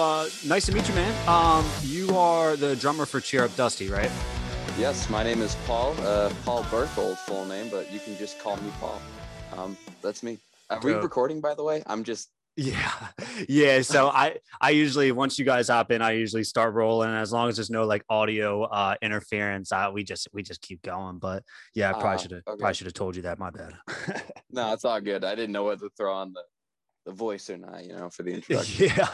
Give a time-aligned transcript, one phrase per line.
[0.00, 1.28] Uh, nice to meet you, man.
[1.28, 4.10] Um, you are the drummer for Cheer Up Dusty, right?
[4.78, 5.94] Yes, my name is Paul.
[6.00, 8.98] Uh, Paul Berthold, full name, but you can just call me Paul.
[9.58, 10.38] Um, that's me.
[10.70, 11.02] Are we Dope.
[11.02, 11.82] recording, by the way?
[11.86, 12.30] I'm just.
[12.56, 12.90] Yeah,
[13.48, 13.82] yeah.
[13.82, 17.10] So I I usually once you guys hop in, I usually start rolling.
[17.10, 20.80] As long as there's no like audio uh, interference, uh, we just we just keep
[20.82, 21.18] going.
[21.18, 21.42] But
[21.74, 22.58] yeah, I probably Ah, should have okay.
[22.58, 23.38] probably should have told you that.
[23.38, 23.74] My bad.
[24.52, 25.22] No, it's all good.
[25.24, 26.40] I didn't know what to throw on the,
[27.10, 28.86] the voice or not, you know, for the introduction.
[28.86, 29.08] yeah,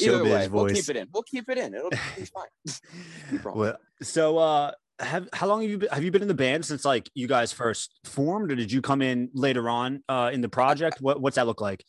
[0.00, 1.08] Either showbiz way, we'll keep it in.
[1.12, 1.74] We'll keep it in.
[1.74, 1.96] It'll be
[2.34, 3.42] fine.
[3.54, 6.64] Well, so uh, have how long have you been, have you been in the band
[6.64, 10.40] since like you guys first formed, or did you come in later on uh, in
[10.40, 11.00] the project?
[11.00, 11.84] What what's that look like?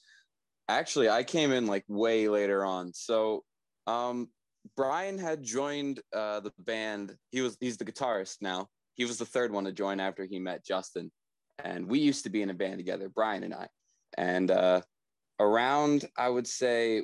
[0.68, 2.94] Actually, I came in like way later on.
[2.94, 3.44] So,
[3.88, 4.30] um,
[4.78, 7.16] Brian had joined uh, the band.
[7.32, 8.68] He was he's the guitarist now.
[8.96, 11.12] He was the third one to join after he met Justin,
[11.64, 13.68] and we used to be in a band together, Brian and I.
[14.18, 14.82] And uh,
[15.40, 17.04] around, I would say,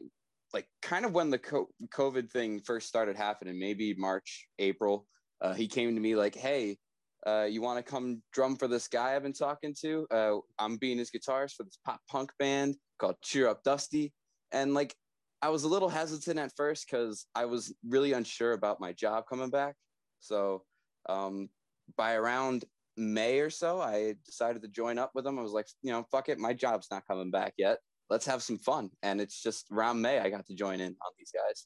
[0.53, 5.07] like kind of when the COVID thing first started happening, maybe March, April.
[5.41, 6.77] Uh, he came to me like, "Hey,
[7.25, 10.07] uh, you want to come drum for this guy I've been talking to?
[10.11, 14.13] Uh, I'm being his guitarist for this pop punk band called Cheer Up Dusty.
[14.51, 14.93] And like,
[15.41, 19.25] I was a little hesitant at first because I was really unsure about my job
[19.27, 19.75] coming back.
[20.19, 20.63] So
[21.09, 21.49] um,
[21.97, 22.63] by around
[22.95, 25.39] May or so, I decided to join up with him.
[25.39, 27.79] I was like, you know, fuck it, my job's not coming back yet.
[28.09, 28.89] Let's have some fun.
[29.03, 31.65] And it's just around May I got to join in on these guys.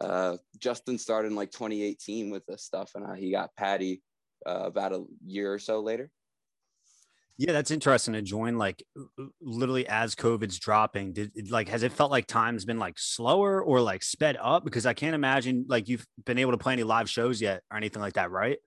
[0.00, 4.02] Uh, Justin started in like 2018 with this stuff, and uh, he got Patty
[4.46, 6.10] uh, about a year or so later.
[7.36, 8.82] Yeah, that's interesting to join like
[9.40, 11.14] literally as COVID's dropping.
[11.14, 14.62] Did like has it felt like time's been like slower or like sped up?
[14.62, 17.78] Because I can't imagine like you've been able to play any live shows yet or
[17.78, 18.58] anything like that, right?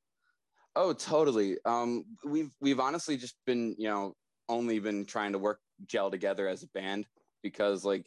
[0.76, 1.58] Oh, totally.
[1.66, 4.16] Um, we've we've honestly just been, you know,
[4.50, 7.06] only been trying to work gel together as a band
[7.42, 8.06] because like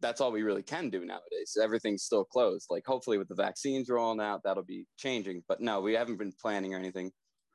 [0.00, 1.56] that's all we really can do nowadays.
[1.60, 2.66] Everything's still closed.
[2.70, 5.42] Like hopefully with the vaccines rolling out, that'll be changing.
[5.48, 7.12] But no, we haven't been planning or anything.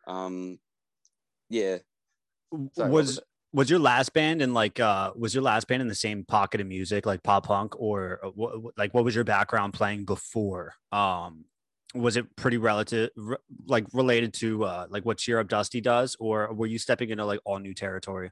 [0.07, 0.59] Um,
[1.49, 1.77] yeah.
[2.73, 3.19] Sorry, was
[3.53, 6.61] was your last band and like uh was your last band in the same pocket
[6.61, 10.73] of music like pop punk or uh, what like what was your background playing before
[10.91, 11.45] um
[11.93, 13.37] was it pretty relative re-
[13.67, 17.25] like related to uh like what cheer up dusty does or were you stepping into
[17.25, 18.31] like all new territory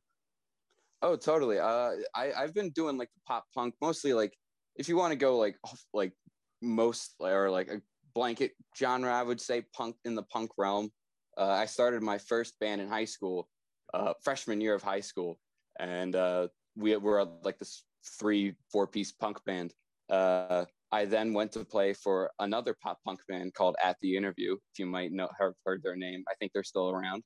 [1.01, 1.59] Oh, totally.
[1.59, 4.13] Uh, I I've been doing like the pop punk mostly.
[4.13, 4.33] Like
[4.75, 5.57] if you want to go like
[5.93, 6.13] like
[6.61, 7.81] most or like a
[8.13, 10.91] blanket genre, I would say punk in the punk realm.
[11.37, 13.49] Uh, I started my first band in high school,
[13.93, 15.39] uh, freshman year of high school,
[15.79, 17.85] and uh, we were like this
[18.19, 19.73] three four piece punk band.
[20.09, 24.53] Uh, I then went to play for another pop punk band called At the Interview.
[24.53, 27.23] If you might know have heard their name, I think they're still around.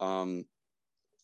[0.00, 0.44] Um,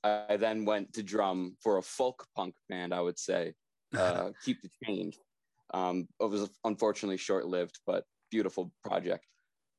[0.05, 3.55] I then went to drum for a folk punk band, I would say,
[3.99, 5.19] uh, Keep the Change.
[5.75, 9.27] Um, it was unfortunately short lived, but beautiful project.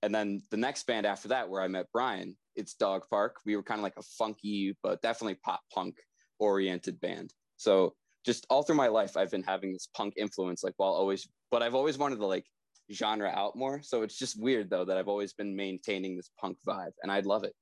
[0.02, 3.38] And then the next band after that, where I met Brian, it's Dog Park.
[3.46, 5.96] We were kind of like a funky, but definitely pop punk
[6.40, 7.34] oriented band.
[7.58, 11.28] So just all through my life, I've been having this punk influence, like while always,
[11.52, 12.46] but I've always wanted to like
[12.92, 13.82] genre out more.
[13.82, 17.20] So it's just weird though that I've always been maintaining this punk vibe, and I
[17.22, 17.54] love it.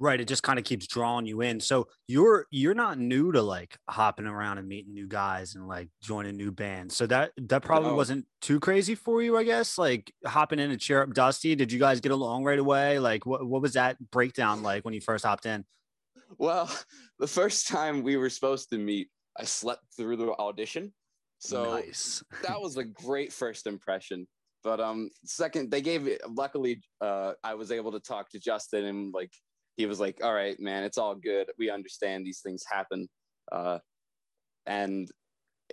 [0.00, 3.40] Right it just kind of keeps drawing you in so you're you're not new to
[3.42, 7.62] like hopping around and meeting new guys and like joining new bands so that that
[7.62, 7.96] probably No.
[7.96, 11.70] wasn't too crazy for you i guess like hopping in and cheer up dusty did
[11.70, 15.00] you guys get along right away like what, what was that breakdown like when you
[15.00, 15.64] first hopped in
[16.38, 16.70] Well,
[17.18, 19.08] the first time we were supposed to meet,
[19.38, 20.92] I slept through the audition.
[21.38, 24.26] So nice that was a great first impression.
[24.62, 28.84] But um second they gave it luckily uh I was able to talk to Justin
[28.86, 29.32] and like
[29.80, 31.48] he was like, All right, man, it's all good.
[31.58, 33.08] We understand these things happen.
[33.50, 33.78] Uh
[34.66, 35.08] and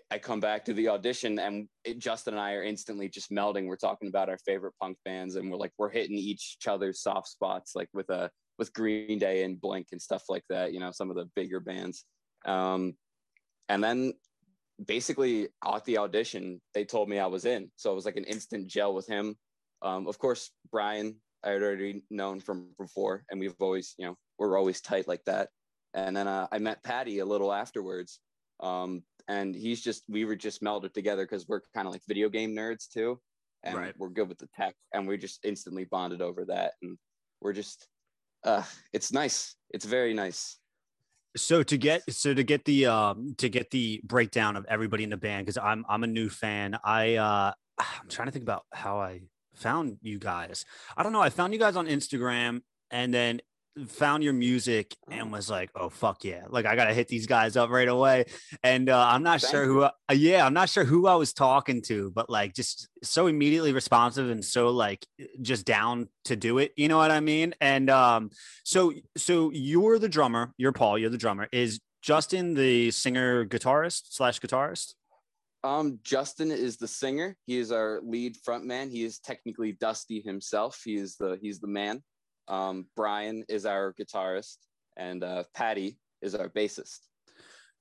[0.09, 3.65] I come back to the audition and it, Justin and I are instantly just melding.
[3.67, 7.27] We're talking about our favorite punk bands and we're like we're hitting each other's soft
[7.27, 10.91] spots like with a with Green Day and Blink and stuff like that, you know,
[10.91, 12.05] some of the bigger bands.
[12.45, 12.93] Um
[13.67, 14.13] and then
[14.85, 17.69] basically at the audition, they told me I was in.
[17.75, 19.35] So it was like an instant gel with him.
[19.81, 24.17] Um, of course, Brian, I had already known from before, and we've always, you know,
[24.37, 25.47] we're always tight like that.
[25.93, 28.19] And then uh, I met Patty a little afterwards.
[28.59, 32.27] Um, and he's just, we were just melded together because we're kind of like video
[32.27, 33.19] game nerds too.
[33.63, 33.93] And Right.
[33.97, 34.75] we're good with the tech.
[34.93, 36.73] And we just instantly bonded over that.
[36.81, 36.97] And
[37.41, 37.87] we're just,
[38.43, 39.55] uh, it's nice.
[39.69, 40.57] It's very nice.
[41.37, 45.11] so to get so to get the um to get the breakdown of everybody in
[45.11, 48.63] the band because i'm i'm a new fan i uh i'm trying to think about
[48.73, 49.21] how i
[49.57, 50.65] found you guys
[50.95, 52.61] i don't know i found you guys on instagram
[52.91, 53.41] and then
[53.85, 57.55] found your music and was like, "Oh fuck yeah!" Like I gotta hit these guys
[57.55, 58.25] up right away.
[58.63, 59.81] And uh, I'm not Thank sure who.
[59.83, 63.73] Uh, yeah, I'm not sure who I was talking to, but like just so immediately
[63.73, 65.05] responsive and so like
[65.41, 66.73] just down to do it.
[66.75, 67.53] You know what I mean?
[67.61, 68.31] And um,
[68.63, 70.53] so so you're the drummer.
[70.57, 70.97] You're Paul.
[70.97, 71.47] You're the drummer.
[71.51, 74.93] Is Justin the singer guitarist slash guitarist?
[75.67, 77.35] Um, Justin is the singer.
[77.45, 78.89] He is our lead frontman.
[78.89, 80.81] He is technically Dusty himself.
[80.85, 82.01] He is the he's the man.
[82.47, 84.59] Um, Brian is our guitarist,
[84.95, 86.99] and uh, Patty is our bassist.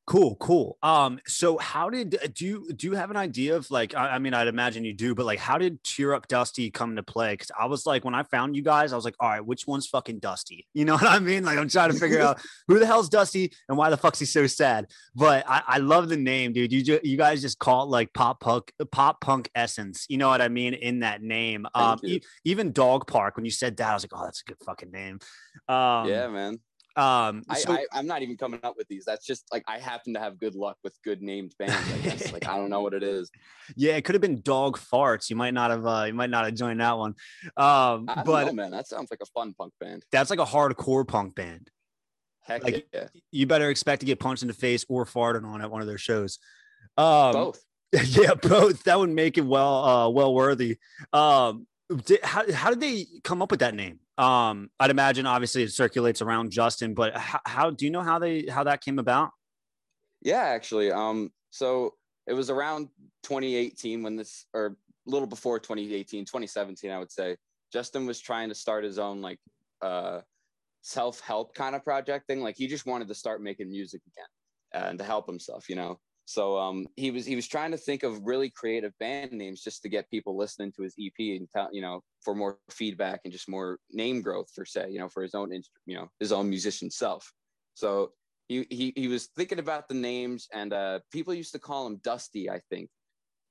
[0.06, 0.78] Cool, cool.
[0.84, 4.18] Um, so how did do you do you have an idea of like I, I
[4.20, 7.32] mean I'd imagine you do, but like how did Cheer Up Dusty come to play?
[7.32, 9.66] Because I was like when I found you guys, I was like, all right, which
[9.66, 10.64] one's fucking Dusty?
[10.74, 11.44] You know what I mean?
[11.44, 12.38] Like I'm trying to figure out
[12.68, 14.86] who the hell's Dusty and why the fuck's he so sad.
[15.14, 16.70] But I, I love the name, dude.
[16.70, 20.06] You ju- you guys just call it like pop punk pop punk essence.
[20.08, 21.66] You know what I mean in that name.
[21.74, 23.36] Um, e- even Dog Park.
[23.36, 25.18] When you said that, I was like, oh, that's a good fucking name.
[25.68, 26.58] Um, yeah, man.
[26.96, 29.04] Um, I, so- I I'm not even coming up with these.
[29.04, 31.74] That's just like I happen to have good luck with good named bands.
[31.92, 32.32] I guess.
[32.32, 33.30] like I don't know what it is.
[33.74, 35.28] Yeah, it could have been dog farts.
[35.28, 35.84] You might not have.
[35.84, 37.14] Uh, you might not have joined that one.
[37.56, 38.70] Um, I but know, man.
[38.70, 40.04] That sounds like a fun punk band.
[40.12, 41.68] that's like a hardcore punk band.
[42.42, 45.60] Heck Like, yeah, You better expect to get punched in the face or farted on
[45.62, 46.38] at one of their shows.
[46.96, 47.64] Um, both.
[47.92, 48.84] yeah, both.
[48.84, 50.78] That would make it well, uh, well worthy.
[51.12, 51.66] Um,
[52.04, 53.98] did, how how did they come up with that name?
[54.18, 58.18] Um, I'd imagine obviously it circulates around Justin, but how, how do you know how
[58.18, 59.30] they how that came about?
[60.22, 60.90] Yeah, actually.
[60.90, 61.94] Um, so
[62.26, 62.88] it was around
[63.24, 67.36] 2018 when this, or a little before 2018, 2017, I would say.
[67.72, 69.38] Justin was trying to start his own like
[69.82, 70.20] uh,
[70.82, 72.40] self-help kind of project thing.
[72.40, 75.98] Like he just wanted to start making music again and to help himself, you know.
[76.26, 79.80] So um, he was he was trying to think of really creative band names just
[79.82, 83.32] to get people listening to his EP and tell you know for more feedback and
[83.32, 85.52] just more name growth for say you know for his own
[85.86, 87.32] you know his own musician self.
[87.74, 88.10] So
[88.48, 92.00] he he he was thinking about the names and uh, people used to call him
[92.02, 92.90] Dusty I think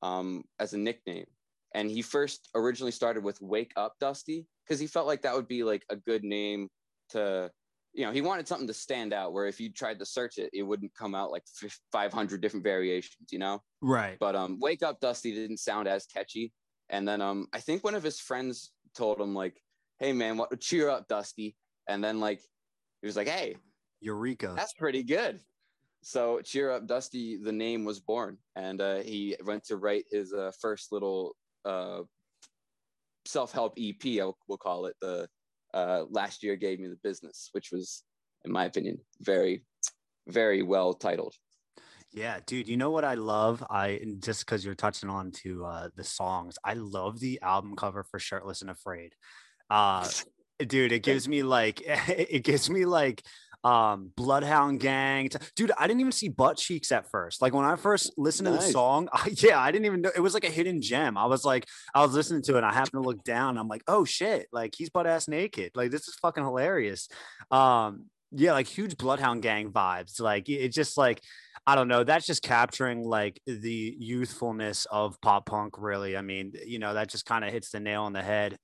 [0.02, 1.26] um, as a nickname.
[1.74, 5.48] And he first originally started with Wake Up Dusty because he felt like that would
[5.48, 6.68] be like a good name
[7.10, 7.50] to
[7.96, 10.50] you know, he wanted something to stand out where if you tried to search it,
[10.54, 11.44] it wouldn't come out like
[11.94, 13.62] 500 different variations, you know?
[13.82, 14.18] Right.
[14.20, 16.52] But um, Wake Up Dusty didn't sound as catchy.
[16.90, 19.62] And then um, I think one of his friends told him, like,
[20.00, 21.56] hey, man, what, cheer up, Dusty.
[21.88, 22.42] And then, like,
[23.02, 23.56] he was like, hey,
[24.02, 24.54] Eureka.
[24.56, 25.40] that's pretty good.
[26.04, 28.38] So Cheer Up Dusty, the name was born.
[28.56, 32.02] And uh, he went to write his uh, first little uh,
[33.26, 35.28] self-help EP, we'll call it, the
[35.76, 38.04] uh, last year gave me the business, which was,
[38.46, 39.64] in my opinion, very,
[40.28, 41.36] very well titled.
[42.14, 42.70] Yeah, dude.
[42.70, 43.62] You know what I love?
[43.70, 48.04] I just because you're touching on to uh, the songs, I love the album cover
[48.04, 49.14] for "Shirtless and Afraid."
[49.70, 50.08] Uh,
[50.66, 53.22] dude, it gives me like it gives me like
[53.66, 57.42] um bloodhound gang dude i didn't even see butt cheeks at first.
[57.42, 60.20] Like when i first listened to the song I, yeah i didn't even know it
[60.20, 61.18] was like a hidden gem.
[61.18, 63.68] I was like i was listening to it and i happened to look down i'm
[63.68, 65.72] like oh shit like he's butt ass naked.
[65.74, 67.10] Like this is fucking hilarious.
[67.50, 70.22] Um yeah like huge bloodhound gang vibes.
[70.22, 71.20] Like it- it's just like
[71.66, 76.16] i don't know that's just capturing like the youthfulness of pop punk really.
[76.16, 78.58] I mean you know that just kind of hits the nail on the head.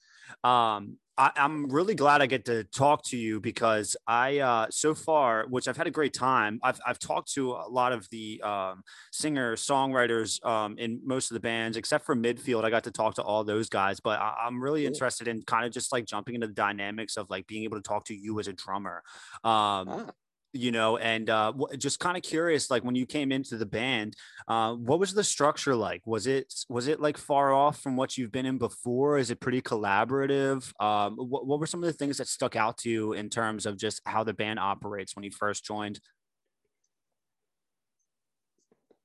[0.43, 4.96] Um I, I'm really glad I get to talk to you because I, uh, so
[4.96, 6.60] far, which I've had a great time.
[6.63, 11.36] I've, I've talked to a lot of the um, singer songwriters um, in most of
[11.36, 12.63] the bands, except for Midfield.
[12.63, 15.63] I got to talk to all those guys, but I, I'm really interested in kind
[15.63, 18.40] of just like jumping into the dynamics of like being able to talk to you
[18.40, 19.04] as a drummer.
[19.44, 20.12] Um, Ah.
[20.53, 24.15] You know, and uh, just kind of curious, like when you came into the band,
[24.48, 26.01] uh, what was the structure like?
[26.05, 29.17] Was it was it like far off from what you've been in before?
[29.17, 30.72] Is it pretty collaborative?
[30.81, 33.65] Um, what, what were some of the things that stuck out to you in terms
[33.65, 36.00] of just how the band operates when you first joined?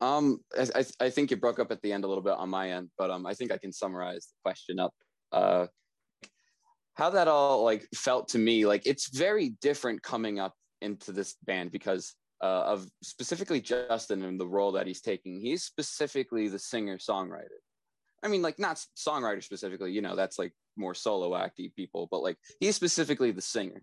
[0.01, 2.73] Um, I, I, think you broke up at the end a little bit on my
[2.73, 4.93] end, but um, I think I can summarize the question up.
[5.33, 5.69] Uh,
[6.97, 11.37] how that all like felt to me, like it's very different coming up into this
[11.45, 15.41] band because uh, of specifically Justin and the role that he's taking.
[15.41, 17.61] He's specifically the singer songwriter.
[18.23, 22.23] I mean, like not songwriter specifically, you know, that's like more solo acty people, but
[22.23, 23.83] like he's specifically the singer.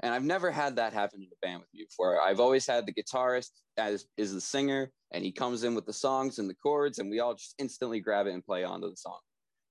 [0.00, 2.20] And I've never had that happen in a band with me before.
[2.20, 5.92] I've always had the guitarist as is the singer, and he comes in with the
[5.92, 8.96] songs and the chords, and we all just instantly grab it and play onto the
[8.96, 9.18] song.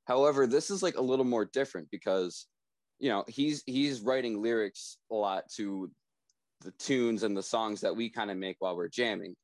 [0.05, 2.47] However, this is like a little more different because,
[2.99, 5.91] you know, he's he's writing lyrics a lot to
[6.61, 9.35] the tunes and the songs that we kind of make while we're jamming.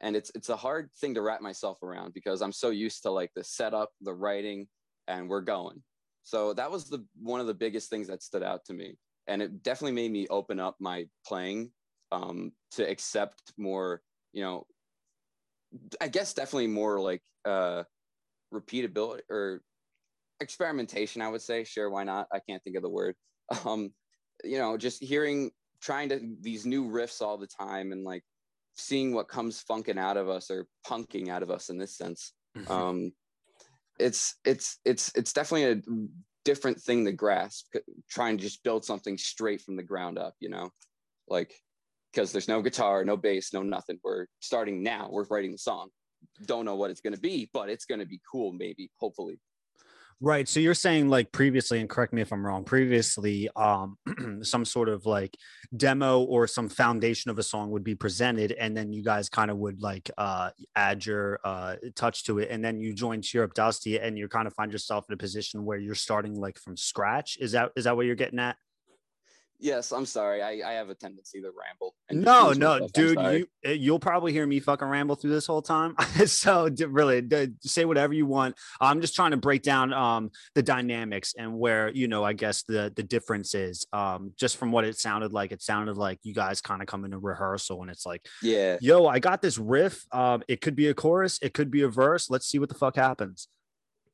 [0.00, 3.10] And it's it's a hard thing to wrap myself around because I'm so used to
[3.10, 4.68] like the setup, the writing,
[5.08, 5.82] and we're going.
[6.22, 8.96] So that was the one of the biggest things that stood out to me.
[9.26, 11.70] and it definitely made me open up my playing
[12.12, 14.00] um, to accept more,
[14.32, 14.66] you know,
[16.00, 17.82] I guess definitely more like uh,
[18.52, 19.62] repeatability or
[20.40, 21.22] experimentation.
[21.22, 22.28] I would say, sure, why not?
[22.32, 23.14] I can't think of the word.
[23.64, 23.92] Um,
[24.42, 28.22] you know, just hearing, trying to these new riffs all the time, and like
[28.76, 32.32] seeing what comes funking out of us or punking out of us in this sense.
[32.56, 32.72] Mm-hmm.
[32.72, 33.12] Um,
[33.98, 35.82] it's it's it's it's definitely a
[36.44, 37.66] different thing to grasp.
[38.10, 40.70] Trying to just build something straight from the ground up, you know,
[41.28, 41.54] like
[42.12, 43.98] because there's no guitar, no bass, no nothing.
[44.02, 45.08] We're starting now.
[45.10, 45.88] We're writing the song.
[46.46, 49.38] Don't know what it's going to be, but it's going to be cool, maybe, hopefully.
[50.22, 50.48] Right.
[50.48, 53.98] So you're saying like previously, and correct me if I'm wrong, previously, um,
[54.42, 55.36] some sort of like
[55.76, 59.50] demo or some foundation of a song would be presented, and then you guys kind
[59.50, 63.44] of would like uh add your uh touch to it, and then you join Cheer
[63.44, 66.58] Up Dusty and you kind of find yourself in a position where you're starting like
[66.58, 67.36] from scratch.
[67.38, 68.56] Is that is that what you're getting at?
[69.58, 70.42] Yes, I'm sorry.
[70.42, 71.94] I, I have a tendency to ramble.
[72.10, 75.94] No, no, dude, you eh, you'll probably hear me fucking ramble through this whole time.
[76.26, 77.26] so really,
[77.62, 78.56] say whatever you want.
[78.80, 82.64] I'm just trying to break down um the dynamics and where you know I guess
[82.64, 83.86] the the difference is.
[83.92, 87.04] Um, just from what it sounded like, it sounded like you guys kind of come
[87.04, 90.04] into rehearsal and it's like, yeah, yo, I got this riff.
[90.12, 92.28] Um, it could be a chorus, it could be a verse.
[92.28, 93.48] Let's see what the fuck happens.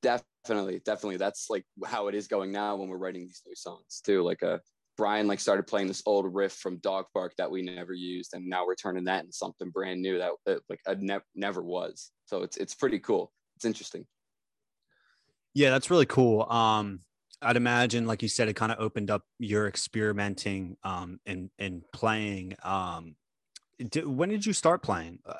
[0.02, 1.16] Definitely, definitely.
[1.16, 4.22] That's like how it is going now when we're writing these new songs too.
[4.22, 4.61] Like a
[5.02, 8.47] Brian like started playing this old riff from Dog Park that we never used, and
[8.47, 12.12] now we're turning that into something brand new that, that like I ne- never was.
[12.26, 13.32] So it's it's pretty cool.
[13.56, 14.06] It's interesting.
[15.54, 16.44] Yeah, that's really cool.
[16.44, 17.00] Um,
[17.42, 21.82] I'd imagine, like you said, it kind of opened up your experimenting um, and and
[21.92, 22.54] playing.
[22.62, 23.16] Um,
[23.85, 25.18] did, when did you start playing?
[25.26, 25.35] Uh,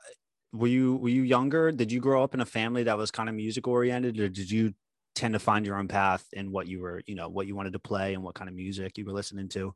[0.53, 1.71] were you were you younger?
[1.71, 4.51] Did you grow up in a family that was kind of music oriented, or did
[4.51, 4.75] you
[5.15, 7.73] tend to find your own path in what you were, you know, what you wanted
[7.75, 9.75] to play and what kind of music you were listening to?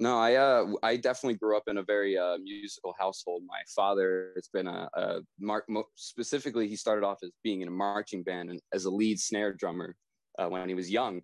[0.00, 3.42] No, I uh, I definitely grew up in a very uh, musical household.
[3.48, 5.66] My father has been a, a mark.
[5.96, 9.52] Specifically, he started off as being in a marching band and as a lead snare
[9.52, 9.96] drummer
[10.38, 11.22] uh, when he was young.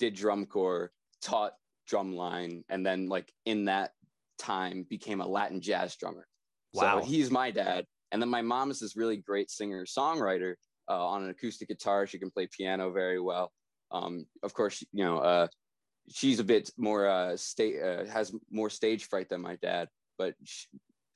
[0.00, 0.90] Did drum corps,
[1.22, 1.52] taught
[1.88, 3.92] drumline, and then like in that
[4.38, 6.26] time became a Latin jazz drummer.
[6.74, 7.00] Wow.
[7.00, 7.86] So he's my dad.
[8.12, 10.54] And then my mom is this really great singer songwriter
[10.88, 12.06] uh, on an acoustic guitar.
[12.06, 13.52] She can play piano very well.
[13.90, 15.48] Um, of course, you know, uh,
[16.08, 19.88] she's a bit more uh, sta- uh, has more stage fright than my dad,
[20.18, 20.66] but she,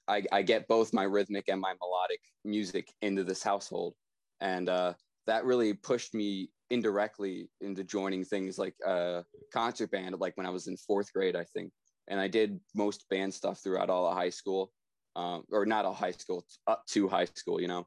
[0.08, 3.94] I, I get both my rhythmic and my melodic music into this household,
[4.40, 4.94] and uh,
[5.26, 9.22] that really pushed me indirectly into joining things like a uh,
[9.52, 11.72] concert band, like when I was in fourth grade, I think,
[12.08, 14.72] and I did most band stuff throughout all of high school,
[15.16, 17.86] um, or not all high school, up to high school, you know.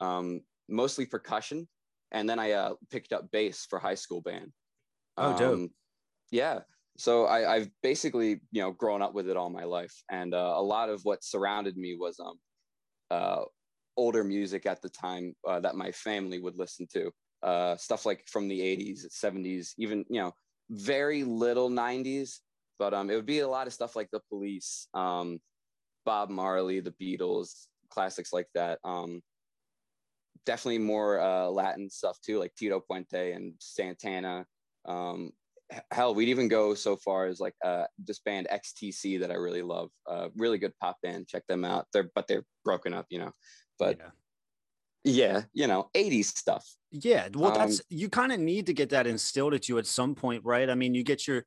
[0.00, 1.68] Um, mostly percussion,
[2.12, 4.52] and then I uh, picked up bass for high school band.
[5.16, 5.54] Oh, dope.
[5.54, 5.70] Um,
[6.30, 6.60] yeah.
[6.96, 10.54] So I, have basically, you know, grown up with it all my life, and uh,
[10.56, 12.38] a lot of what surrounded me was um,
[13.10, 13.42] uh,
[13.96, 17.10] older music at the time uh, that my family would listen to.
[17.42, 20.32] Uh, stuff like from the 80s, 70s, even you know,
[20.70, 22.40] very little 90s,
[22.78, 25.38] but um, it would be a lot of stuff like the Police, um,
[26.04, 28.78] Bob Marley, the Beatles, classics like that.
[28.84, 29.22] Um,
[30.46, 34.46] definitely more uh, Latin stuff too, like Tito Puente and Santana.
[34.84, 35.30] Um,
[35.90, 39.62] hell, we'd even go so far as like uh, this band XTC that I really
[39.62, 39.90] love.
[40.08, 41.28] Uh, really good pop band.
[41.28, 41.86] Check them out.
[41.92, 43.32] They're but they're broken up, you know.
[43.78, 43.98] But
[45.04, 46.66] yeah, yeah you know, 80s stuff.
[46.90, 49.86] Yeah, well, that's um, you kind of need to get that instilled at you at
[49.86, 50.68] some point, right?
[50.68, 51.44] I mean, you get your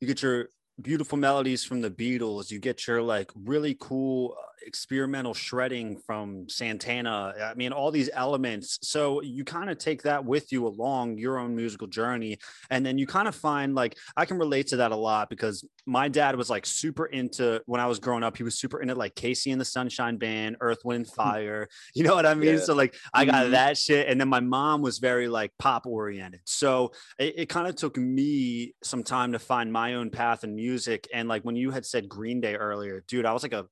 [0.00, 0.48] you get your
[0.80, 2.50] beautiful melodies from the Beatles.
[2.50, 7.34] You get your like really cool experimental shredding from Santana.
[7.42, 8.78] I mean, all these elements.
[8.82, 12.38] So you kind of take that with you along your own musical journey.
[12.70, 15.66] And then you kind of find like I can relate to that a lot because
[15.86, 18.94] my dad was like super into when I was growing up, he was super into
[18.94, 21.68] like KC and the Sunshine Band, Earth, Wind, Fire.
[21.94, 22.54] You know what I mean?
[22.54, 22.60] Yeah.
[22.60, 23.52] So like I got mm-hmm.
[23.52, 24.08] that shit.
[24.08, 26.40] And then my mom was very like pop oriented.
[26.44, 30.54] So it, it kind of took me some time to find my own path in
[30.54, 31.08] music.
[31.12, 33.66] And like when you had said Green Day earlier, dude, I was like a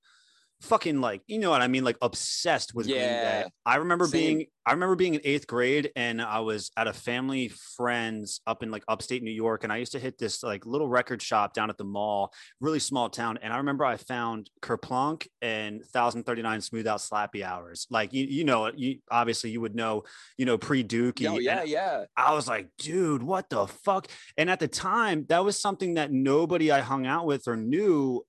[0.64, 2.97] fucking like you know what I mean, like obsessed with yeah.
[2.97, 3.50] Green Day.
[3.66, 4.21] I remember Same.
[4.21, 8.62] being I remember being in eighth grade and I was at a family friends up
[8.62, 11.52] in like upstate New York, and I used to hit this like little record shop
[11.52, 13.38] down at the mall, really small town.
[13.42, 17.87] And I remember I found Kerplunk and 1039 Smooth Out Slappy Hours.
[17.90, 20.04] Like you, you know, you obviously you would know,
[20.38, 21.28] you know, pre Dookie.
[21.28, 22.04] Oh, yeah, yeah.
[22.16, 24.09] I was like, dude, what the fuck?
[24.38, 28.25] And at the time, that was something that nobody I hung out with or knew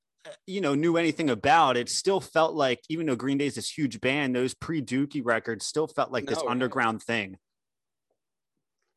[0.48, 3.70] you know knew anything about it still felt like even though green day is this
[3.70, 7.38] huge band those pre-dookie records still felt like no, this underground thing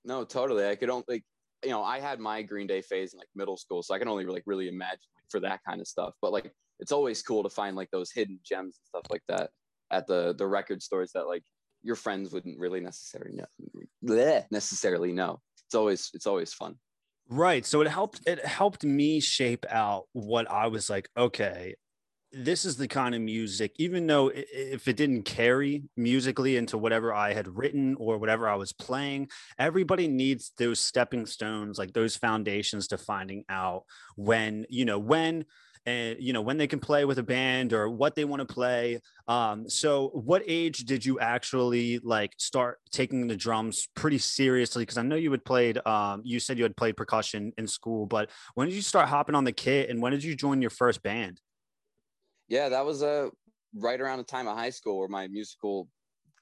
[0.04, 1.25] no totally i could only like
[1.64, 4.08] you know, I had my Green Day phase in like middle school, so I can
[4.08, 6.14] only like really imagine for that kind of stuff.
[6.23, 9.50] But like, it's always cool to find like those hidden gems and stuff like that
[9.90, 11.42] at the the record stores that like
[11.82, 13.47] your friends wouldn't really necessarily know,
[14.04, 15.40] bleh, necessarily know.
[15.66, 16.76] It's always it's always fun.
[17.28, 17.66] Right.
[17.66, 21.75] So it helped it helped me shape out what I was like, okay,
[22.32, 27.12] this is the kind of music, even though if it didn't carry musically into whatever
[27.14, 32.16] I had written or whatever I was playing, everybody needs those stepping stones, like those
[32.16, 33.85] foundations to finding out
[34.16, 35.47] when, you know, when
[35.87, 38.54] and you know when they can play with a band or what they want to
[38.54, 44.82] play um, so what age did you actually like start taking the drums pretty seriously
[44.82, 48.06] because i know you had played um, you said you had played percussion in school
[48.06, 50.70] but when did you start hopping on the kit and when did you join your
[50.70, 51.40] first band
[52.49, 53.28] yeah, that was uh,
[53.75, 55.88] right around the time of high school where my musical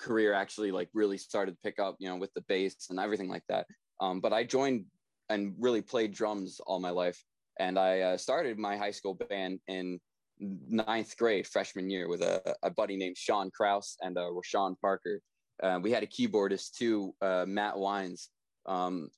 [0.01, 3.29] career actually like really started to pick up, you know, with the bass and everything
[3.29, 3.67] like that.
[4.01, 4.85] Um, but I joined
[5.29, 7.23] and really played drums all my life.
[7.59, 9.99] And I uh, started my high school band in
[10.39, 15.21] ninth grade, freshman year, with a, a buddy named Sean Kraus and uh, Rashawn Parker.
[15.63, 18.29] Uh, we had a keyboardist too, uh, Matt Wines.
[18.67, 19.09] Um,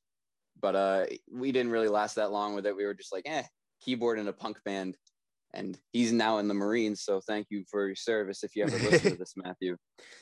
[0.60, 2.76] but uh, we didn't really last that long with it.
[2.76, 3.42] We were just like, eh,
[3.80, 4.96] keyboard in a punk band
[5.54, 7.02] and he's now in the Marines.
[7.02, 8.44] So thank you for your service.
[8.44, 9.76] If you ever listen to this, Matthew.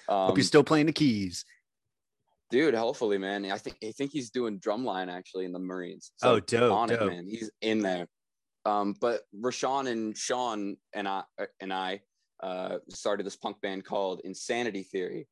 [0.09, 1.45] Um, Hope you're still playing the keys,
[2.51, 2.75] dude.
[2.75, 3.51] Hopefully, man.
[3.51, 6.13] I think I think he's doing drumline actually in the Marines.
[6.17, 7.03] So oh, dope, on dope.
[7.03, 7.27] it, man.
[7.29, 8.07] He's in there.
[8.65, 11.23] Um, but Rashawn and Sean and I
[11.61, 12.01] and I
[12.43, 15.29] uh, started this punk band called Insanity Theory,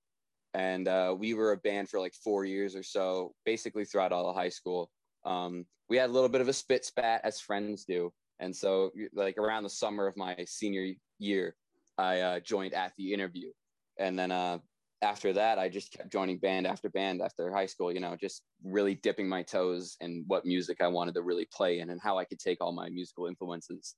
[0.55, 4.29] and uh, we were a band for like four years or so, basically throughout all
[4.29, 4.91] of high school.
[5.25, 8.91] Um, we had a little bit of a spit spat as friends do, and so,
[9.13, 11.57] like around the summer of my senior year,
[11.99, 13.51] I uh, joined at the interview,
[13.99, 14.59] and then uh,
[15.05, 17.93] after that, I just kept joining band after band after high school.
[17.93, 21.79] You know, just really dipping my toes in what music I wanted to really play
[21.81, 23.95] in and how I could take all my musical influences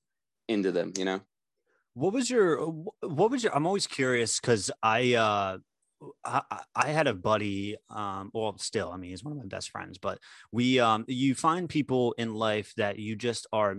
[0.49, 0.93] into them.
[0.99, 1.21] You know.
[1.95, 2.67] What was your
[3.01, 5.59] what was your I'm always curious because I uh
[6.23, 6.43] I,
[6.75, 9.97] I had a buddy um well still I mean he's one of my best friends
[9.97, 10.19] but
[10.53, 13.75] we um you find people in life that you just are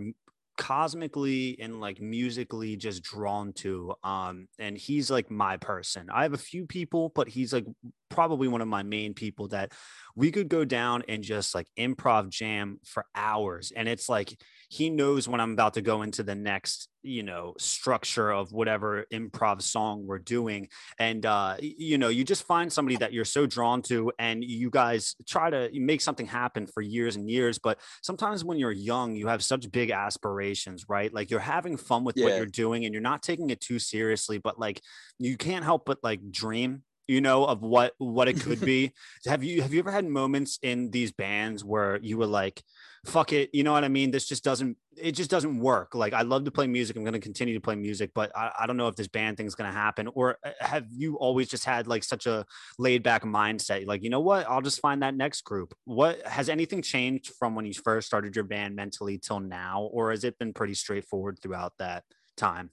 [0.57, 6.09] cosmically and like musically just drawn to um and he's like my person.
[6.11, 7.65] I have a few people but he's like
[8.09, 9.71] probably one of my main people that
[10.15, 13.71] we could go down and just like improv jam for hours.
[13.75, 14.39] And it's like
[14.69, 19.05] he knows when I'm about to go into the next, you know, structure of whatever
[19.13, 20.67] improv song we're doing.
[20.99, 24.69] And, uh, you know, you just find somebody that you're so drawn to and you
[24.69, 27.59] guys try to make something happen for years and years.
[27.59, 31.13] But sometimes when you're young, you have such big aspirations, right?
[31.13, 32.25] Like you're having fun with yeah.
[32.25, 34.81] what you're doing and you're not taking it too seriously, but like
[35.17, 38.91] you can't help but like dream you know of what what it could be.
[39.25, 42.61] Have you have you ever had moments in these bands where you were like
[43.05, 44.11] fuck it you know what i mean?
[44.11, 45.95] This just doesn't it just doesn't work.
[45.95, 48.51] Like i love to play music i'm going to continue to play music but I,
[48.59, 50.07] I, don't know if this band thing's going to happen.
[50.07, 52.45] Or uh, have you always just had like such a
[52.77, 54.47] laid back mindset like you know what?
[54.49, 55.73] I'll just find that next group.
[55.85, 60.11] What has anything changed from when you first started your band mentally till now or
[60.11, 62.03] has it been pretty straightforward throughout that
[62.35, 62.71] time?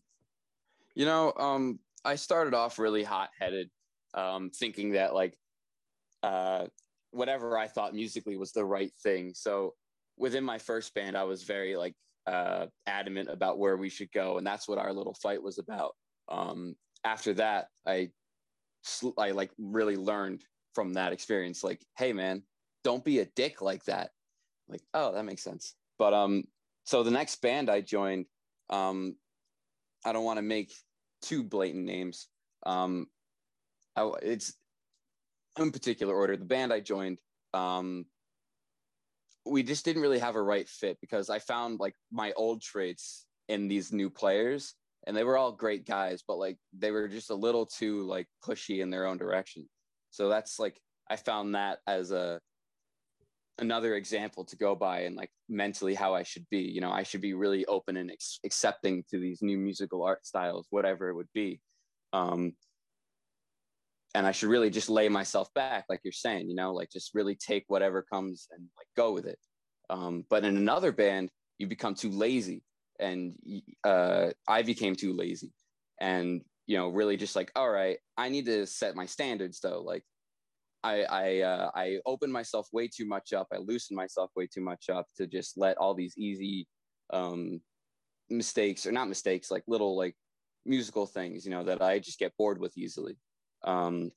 [0.95, 3.71] You know um i started off really hot-headed
[4.15, 5.37] um, thinking that like
[6.23, 6.67] uh,
[7.11, 9.33] whatever I thought musically was the right thing.
[9.35, 9.75] So
[10.17, 11.95] within my first band, I was very like
[12.27, 15.95] uh, adamant about where we should go, and that's what our little fight was about.
[16.29, 16.75] Um,
[17.05, 18.11] after that, I
[19.19, 20.43] I like really learned
[20.75, 21.63] from that experience.
[21.63, 22.43] Like, hey man,
[22.83, 24.11] don't be a dick like that.
[24.69, 25.75] Like, oh, that makes sense.
[25.99, 26.45] But um,
[26.85, 28.27] so the next band I joined,
[28.71, 29.17] um,
[30.05, 30.73] I don't want to make
[31.23, 32.29] too blatant names.
[32.67, 33.07] Um,
[33.97, 34.55] I, it's
[35.59, 36.37] in particular order.
[36.37, 37.19] The band I joined,
[37.53, 38.07] um,
[39.47, 43.27] we just didn't really have a right fit because I found like my old traits
[43.49, 44.75] in these new players,
[45.07, 48.27] and they were all great guys, but like they were just a little too like
[48.43, 49.69] pushy in their own direction.
[50.11, 50.81] So that's like
[51.11, 52.41] I found that as a
[53.59, 56.61] another example to go by and like mentally how I should be.
[56.61, 60.27] You know, I should be really open and ex- accepting to these new musical art
[60.27, 61.61] styles, whatever it would be.
[62.13, 62.55] Um,
[64.15, 67.15] and I should really just lay myself back, like you're saying, you know, like just
[67.15, 69.39] really take whatever comes and like go with it.
[69.91, 72.63] Um, but in another band, you become too lazy,
[73.01, 73.35] and
[73.85, 75.53] uh, I became too lazy,
[76.01, 79.83] and you know, really just like, all right, I need to set my standards though.
[79.83, 80.03] Like,
[80.83, 83.49] I I uh, I opened myself way too much up.
[83.53, 86.67] I loosened myself way too much up to just let all these easy
[87.13, 87.61] um,
[88.31, 90.15] mistakes or not mistakes, like little like
[90.65, 93.17] musical things, you know, that I just get bored with easily.
[93.65, 94.11] Um,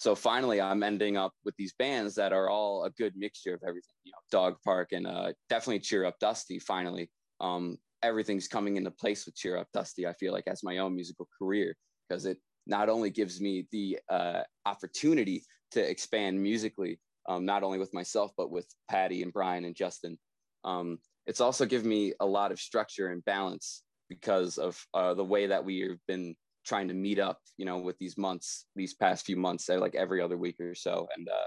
[0.00, 3.60] so finally i'm ending up with these bands that are all a good mixture of
[3.62, 7.08] everything you know dog park and uh, definitely cheer up dusty finally.
[7.40, 10.94] Um, everything's coming into place with cheer up dusty i feel like as my own
[10.94, 11.76] musical career
[12.08, 17.78] because it not only gives me the uh, opportunity to expand musically um, not only
[17.78, 20.18] with myself but with patty and brian and justin
[20.64, 25.24] um, it's also given me a lot of structure and balance because of uh, the
[25.24, 29.26] way that we've been trying to meet up, you know, with these months, these past
[29.26, 31.46] few months, they're like every other week or so, and uh,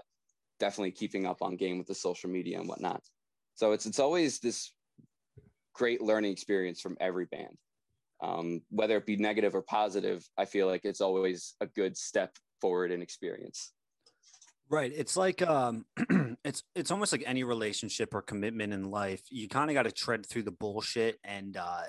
[0.59, 3.01] definitely keeping up on game with the social media and whatnot.
[3.55, 4.73] So it's it's always this
[5.73, 7.57] great learning experience from every band,
[8.21, 10.25] um, whether it be negative or positive.
[10.37, 13.73] I feel like it's always a good step forward in experience.
[14.73, 14.91] Right.
[14.95, 15.85] It's like um
[16.43, 19.21] it's it's almost like any relationship or commitment in life.
[19.29, 21.83] You kind of got to tread through the bullshit and uh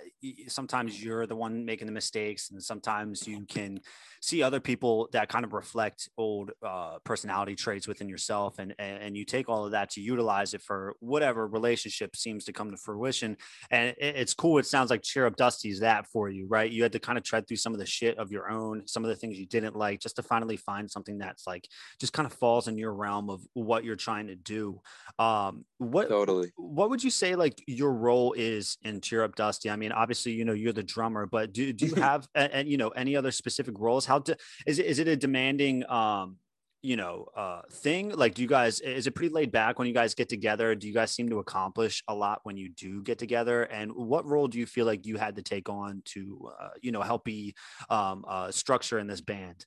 [0.49, 3.81] sometimes you're the one making the mistakes and sometimes you can
[4.21, 9.03] see other people that kind of reflect old uh, personality traits within yourself and, and,
[9.03, 12.71] and you take all of that to utilize it for whatever relationship seems to come
[12.71, 13.37] to fruition
[13.71, 16.83] and it, it's cool it sounds like cheer up dusty's that for you right you
[16.83, 19.11] had to kind of tread through some of the shit of your own some of
[19.11, 21.69] the things you didn't like just to finally find something that's like
[22.01, 24.81] just kind of falls in your realm of what you're trying to do
[25.19, 26.51] um what totally.
[26.57, 29.71] what would you say like your role is in cheer up dusty?
[29.71, 32.77] I mean obviously you know you're the drummer but do, do you have and you
[32.77, 34.07] know any other specific roles?
[34.07, 36.39] How to is it is it a demanding um
[36.83, 38.11] you know uh thing?
[38.11, 40.75] Like do you guys is it pretty laid back when you guys get together?
[40.75, 43.63] Do you guys seem to accomplish a lot when you do get together?
[43.63, 46.93] And what role do you feel like you had to take on to uh, you
[46.93, 47.55] know help be
[47.89, 49.65] um uh structure in this band?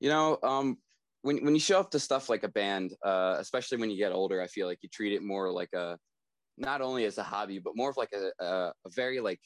[0.00, 0.78] You know um
[1.22, 4.12] when, when you show up to stuff like a band uh especially when you get
[4.12, 5.98] older i feel like you treat it more like a
[6.58, 9.40] not only as a hobby but more of like a, a, a very like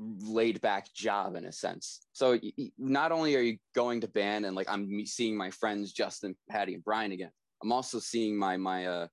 [0.00, 2.00] laid back job in a sense.
[2.12, 2.38] So
[2.78, 6.74] not only are you going to band and like I'm seeing my friends Justin, Patty,
[6.74, 7.30] and Brian again.
[7.62, 9.06] I'm also seeing my my uh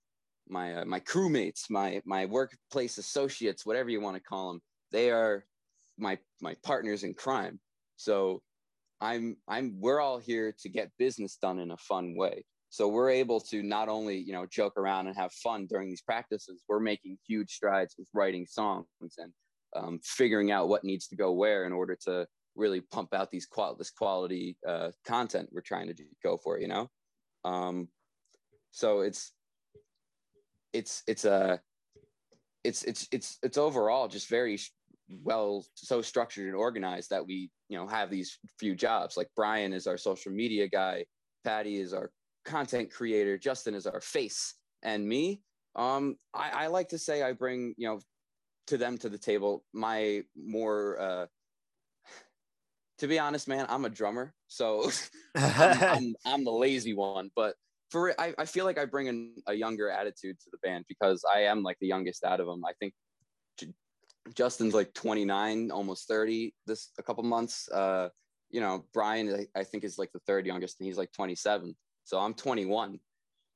[0.50, 4.62] my uh, my crewmates, my my workplace associates, whatever you want to call them.
[4.92, 5.46] They are
[5.98, 7.60] my my partners in crime.
[7.98, 8.42] So
[9.02, 12.44] I'm I'm we're all here to get business done in a fun way.
[12.70, 16.02] So we're able to not only you know joke around and have fun during these
[16.02, 19.32] practices, we're making huge strides with writing songs and
[19.76, 23.46] um, figuring out what needs to go where in order to really pump out these
[23.46, 26.90] qual this quality uh, content we're trying to do, go for you know
[27.46, 27.88] um,
[28.72, 29.32] so it's
[30.74, 31.60] it's it's a
[32.64, 34.60] it's it's it's it's overall just very
[35.24, 39.72] well so structured and organized that we you know have these few jobs like brian
[39.72, 41.06] is our social media guy
[41.46, 42.12] patty is our
[42.44, 45.42] content creator justin is our face and me
[45.76, 48.00] um I, I like to say i bring you know
[48.68, 49.64] to them to the table.
[49.74, 51.26] My more, uh,
[53.00, 54.90] to be honest, man, I'm a drummer, so
[55.36, 57.32] I'm, I'm, I'm, the lazy one.
[57.36, 57.56] But
[57.90, 61.24] for I, I feel like I bring in a younger attitude to the band because
[61.34, 62.64] I am like the youngest out of them.
[62.66, 62.94] I think
[64.36, 67.70] Justin's like 29, almost 30 this a couple months.
[67.70, 68.10] Uh,
[68.50, 71.76] you know, Brian I, I think is like the third youngest, and he's like 27.
[72.04, 73.00] So I'm 21,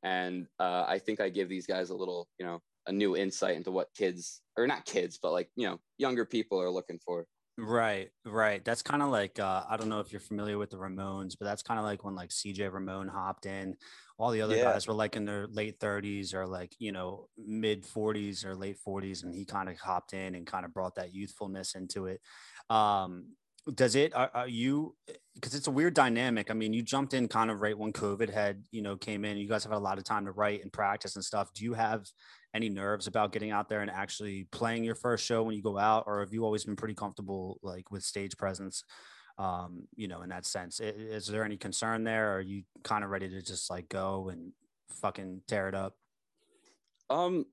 [0.03, 3.55] and uh, I think I give these guys a little, you know, a new insight
[3.55, 7.25] into what kids or not kids but like you know younger people are looking for
[7.57, 8.63] right right.
[8.63, 11.45] That's kind of like uh, i don't know if you're familiar with the ramones but
[11.45, 13.75] that's kind of like when like cj ramone hopped in.
[14.17, 14.65] All the other yeah.
[14.65, 18.77] guys were like in their late 30s or like you know mid 40s or late
[18.87, 22.21] 40s and he kind of hopped in and kind of brought that youthfulness into it.
[22.69, 23.35] Um
[23.75, 24.95] does it are, are you
[25.35, 26.49] because it's a weird dynamic.
[26.49, 29.37] I mean you jumped in kind of right when covid had you know came in.
[29.37, 31.53] You guys have had a lot of time to write and practice and stuff.
[31.53, 32.05] Do you have
[32.55, 35.77] any nerves about getting out there and actually playing your first show when you go
[35.77, 38.83] out or have you always been pretty comfortable like with stage presence
[39.37, 40.79] um you know in that sense?
[40.79, 44.29] Is, is there any concern there are you kind of ready to just like go
[44.29, 44.51] and
[45.01, 45.93] fucking tear it up?
[47.11, 47.45] Um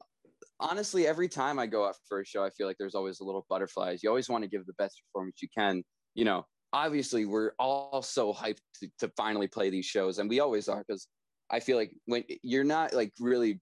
[0.61, 3.25] honestly every time i go out for a show i feel like there's always a
[3.25, 4.03] little butterflies.
[4.03, 5.85] You always want to give the best performance you can
[6.19, 10.41] you know obviously we're all so hyped to, to finally play these shows and we
[10.41, 11.07] always are because
[11.51, 13.61] i feel like when you're not like really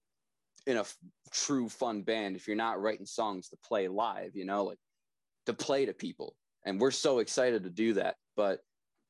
[0.67, 0.97] in a f-
[1.31, 4.77] true fun band if you're not writing songs to play live, you know, like
[5.47, 6.35] to play to people.
[6.65, 8.15] And we're so excited to do that.
[8.35, 8.59] But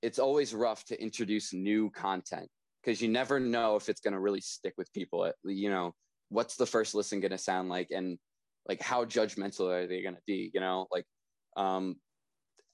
[0.03, 2.47] it's always rough to introduce new content
[2.81, 5.29] because you never know if it's going to really stick with people.
[5.43, 5.93] You know,
[6.29, 7.89] what's the first listen going to sound like?
[7.89, 8.19] And
[8.69, 10.51] like, how judgmental are they going to be?
[10.53, 11.05] You know, like,
[11.57, 11.95] um,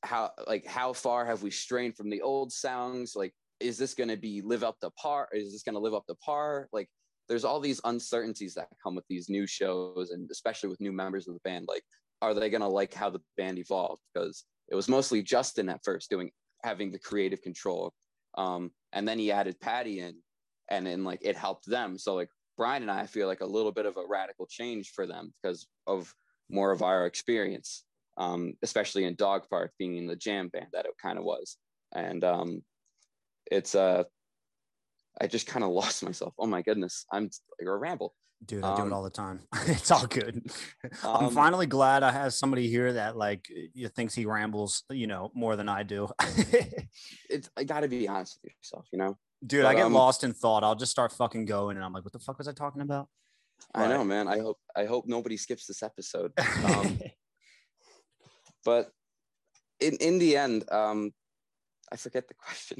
[0.03, 3.15] how like how far have we strained from the old sounds?
[3.15, 5.29] Like is this going to be live up to par?
[5.31, 6.67] Is this going to live up to par?
[6.73, 6.89] Like
[7.29, 11.27] there's all these uncertainties that come with these new shows and especially with new members
[11.27, 11.65] of the band.
[11.67, 11.83] Like
[12.21, 14.01] are they going to like how the band evolved?
[14.13, 16.31] Because it was mostly justin at first doing
[16.63, 17.93] having the creative control
[18.37, 20.15] Um, and then he added Patty in,
[20.69, 21.97] and then like it helped them.
[21.97, 25.05] So like Brian and I feel like a little bit of a radical change for
[25.05, 26.13] them because of
[26.49, 27.83] more of our experience,
[28.17, 31.57] um, especially in Dog Park being in the jam band that it kind of was.
[31.93, 32.63] And um,
[33.51, 34.03] it's uh,
[35.21, 36.33] I just kind of lost myself.
[36.37, 37.23] Oh my goodness, I'm
[37.59, 38.13] like a ramble.
[38.45, 39.39] Dude, I do Um, it all the time.
[39.67, 40.45] it's all good.
[41.03, 45.07] I'm Um, finally glad I have somebody here that like you thinks he rambles, you
[45.07, 46.09] know, more than I do.
[47.29, 49.17] It's I got to be honest with yourself, you know.
[49.45, 50.63] Dude, I get um, lost in thought.
[50.63, 53.07] I'll just start fucking going and I'm like, what the fuck was I talking about?
[53.73, 54.27] I know, man.
[54.27, 56.33] I hope I hope nobody skips this episode.
[56.65, 56.99] Um,
[58.65, 58.91] but
[59.79, 61.13] in in the end, um,
[61.93, 62.77] I forget the question.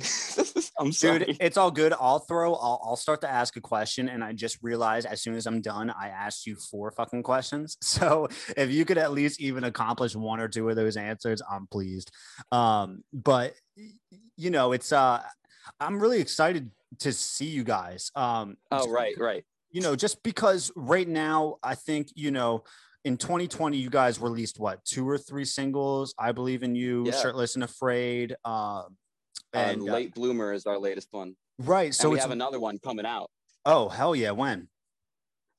[0.79, 1.19] I'm sorry.
[1.19, 1.93] Dude, it's all good.
[1.99, 4.09] I'll throw, I'll, I'll start to ask a question.
[4.09, 7.77] And I just realized as soon as I'm done, I asked you four fucking questions.
[7.93, 11.67] So if you could at least even accomplish one or two of those answers, I'm
[11.67, 12.09] pleased.
[12.51, 13.53] Um, but
[14.35, 15.21] you know, it's, uh,
[15.79, 18.11] I'm really excited to see you guys.
[18.15, 19.43] Um, oh, right, right.
[19.69, 22.63] you know, just because right now, I think, you know,
[23.05, 26.13] in 2020, you guys released what two or three singles?
[26.17, 27.11] I believe in you, Yeah.
[27.21, 28.35] shirtless and afraid.
[28.45, 28.97] Um,
[29.53, 31.35] And and uh, late bloomer is our latest one.
[31.59, 31.93] right.
[31.93, 33.29] So So we have another one coming out.
[33.65, 34.67] oh hell yeah, when?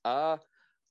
[0.05, 0.37] Uh,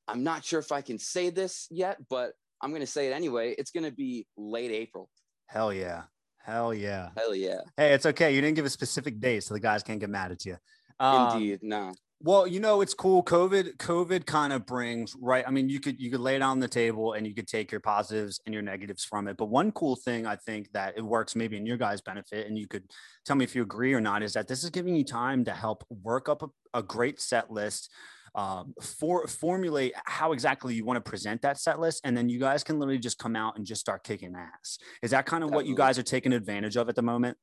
[0.08, 3.56] I'm not sure if I can say this yet, but I'm gonna say it anyway.
[3.58, 5.10] It's gonna be late April.
[5.48, 6.04] Hell yeah,
[6.38, 7.10] hell yeah.
[7.18, 8.34] Hell yeah, Hey, it's okay.
[8.34, 10.58] You didn't give a specific date, so the guys can't get mad at you.
[11.00, 11.60] Um, indeed.
[11.64, 11.94] No,
[12.26, 13.22] Well, you know, it's cool.
[13.22, 15.44] COVID, COVID kind of brings right.
[15.46, 17.70] I mean, you could you could lay it on the table and you could take
[17.70, 19.36] your positives and your negatives from it.
[19.36, 22.58] But one cool thing I think that it works maybe in your guys' benefit, and
[22.58, 22.86] you could
[23.26, 25.52] tell me if you agree or not, is that this is giving you time to
[25.52, 27.90] help work up a, a great set list,
[28.36, 32.40] um, for formulate how exactly you want to present that set list, and then you
[32.40, 34.78] guys can literally just come out and just start kicking ass.
[35.02, 37.38] Is that kind of what you guys are taking advantage of at the moment?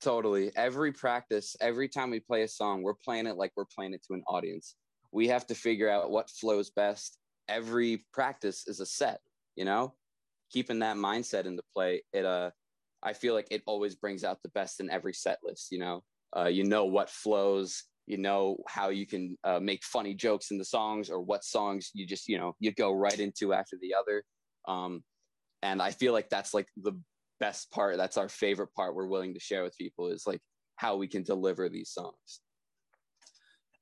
[0.00, 0.50] Totally.
[0.56, 4.02] Every practice, every time we play a song, we're playing it like we're playing it
[4.08, 4.76] to an audience.
[5.12, 7.18] We have to figure out what flows best.
[7.48, 9.20] Every practice is a set.
[9.56, 9.94] You know,
[10.50, 12.02] keeping that mindset into play.
[12.12, 12.50] It uh,
[13.02, 15.68] I feel like it always brings out the best in every set list.
[15.70, 16.04] You know,
[16.36, 17.84] uh, you know what flows.
[18.06, 21.90] You know how you can uh, make funny jokes in the songs, or what songs
[21.94, 24.24] you just you know you go right into after the other.
[24.66, 25.02] Um,
[25.62, 26.92] and I feel like that's like the
[27.40, 27.96] best part.
[27.96, 28.94] That's our favorite part.
[28.94, 30.40] We're willing to share with people is like
[30.76, 32.40] how we can deliver these songs.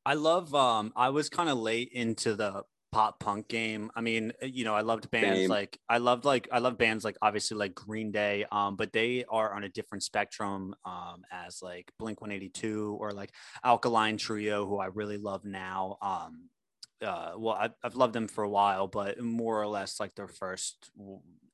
[0.04, 3.90] I love um I was kind of late into the pop punk game.
[3.94, 5.50] I mean, you know, I loved bands Same.
[5.50, 9.24] like I loved like I love bands like obviously like Green Day, um, but they
[9.28, 13.32] are on a different spectrum um as like Blink 182 or like
[13.64, 15.98] Alkaline Trio, who I really love now.
[16.00, 16.48] Um
[17.02, 20.28] uh well I've, I've loved them for a while but more or less like their
[20.28, 20.90] first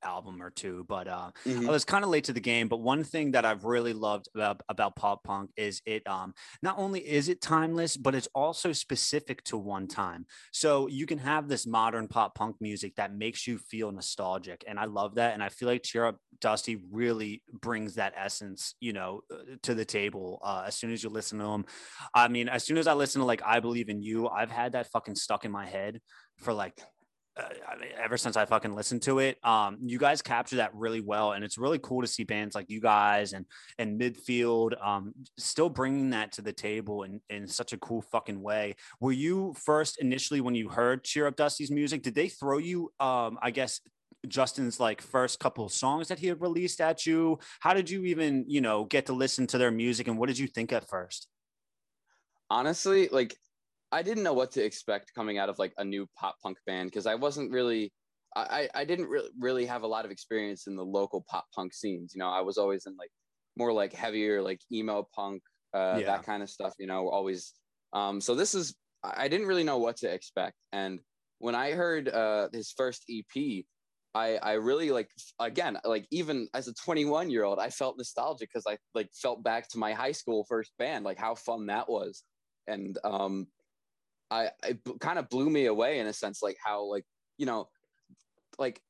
[0.04, 1.68] album or two but uh Mhm.
[1.68, 4.28] I was kind of late to the game, but one thing that I've really loved
[4.34, 8.72] about, about pop punk is it um not only is it timeless, but it's also
[8.72, 10.26] specific to one time.
[10.52, 14.64] So you can have this modern pop punk music that makes you feel nostalgic.
[14.66, 15.34] And I love that.
[15.34, 19.74] And I feel like Cheer Up Dusty really brings that essence, you know, uh, to
[19.74, 21.64] the table uh, as soon as you listen to them.
[22.14, 24.72] I mean, as soon as I listen to like I Believe in You, I've had
[24.72, 26.00] that fucking stuck in my head
[26.38, 26.80] for like
[27.38, 29.38] uh, I mean, ever since I fucking listened to it.
[29.42, 32.68] Um, you guys capture that really well, and it's really cool to see bands like
[32.68, 33.46] you guys and
[33.78, 38.40] and midfield um still bringing that to the table in in such a cool fucking
[38.40, 38.74] way.
[39.00, 42.02] Were you first initially when you heard Cheer Up Dusty's music?
[42.02, 42.92] Did they throw you?
[43.00, 43.80] Um, I guess.
[44.28, 47.40] Justin's like first couple of songs that he had released at you.
[47.58, 50.38] How did you even, you know, get to listen to their music and what did
[50.38, 51.26] you think at first?
[52.48, 53.36] Honestly, like
[53.92, 56.90] I didn't know what to expect coming out of like a new pop punk band
[56.90, 57.92] because I wasn't really
[58.34, 61.74] I, I didn't really really have a lot of experience in the local pop punk
[61.74, 62.14] scenes.
[62.14, 63.10] You know, I was always in like
[63.56, 65.42] more like heavier like emo punk,
[65.74, 66.06] uh, Yeah.
[66.06, 66.74] that kind of stuff.
[66.78, 67.52] You know, always.
[67.92, 68.74] Um, so this is
[69.04, 71.00] I I didn't really know what to expect, and
[71.38, 73.64] when I heard uh, his first EP,
[74.14, 78.48] I I really like again like even as a 21 year old, I felt nostalgic
[78.48, 81.86] because I like felt back to my high school first band, like how fun that
[81.90, 82.22] was,
[82.66, 83.46] and um,
[84.32, 87.04] I it kind of blew me away in a sense, like how like
[87.36, 87.68] you know,
[88.58, 88.80] like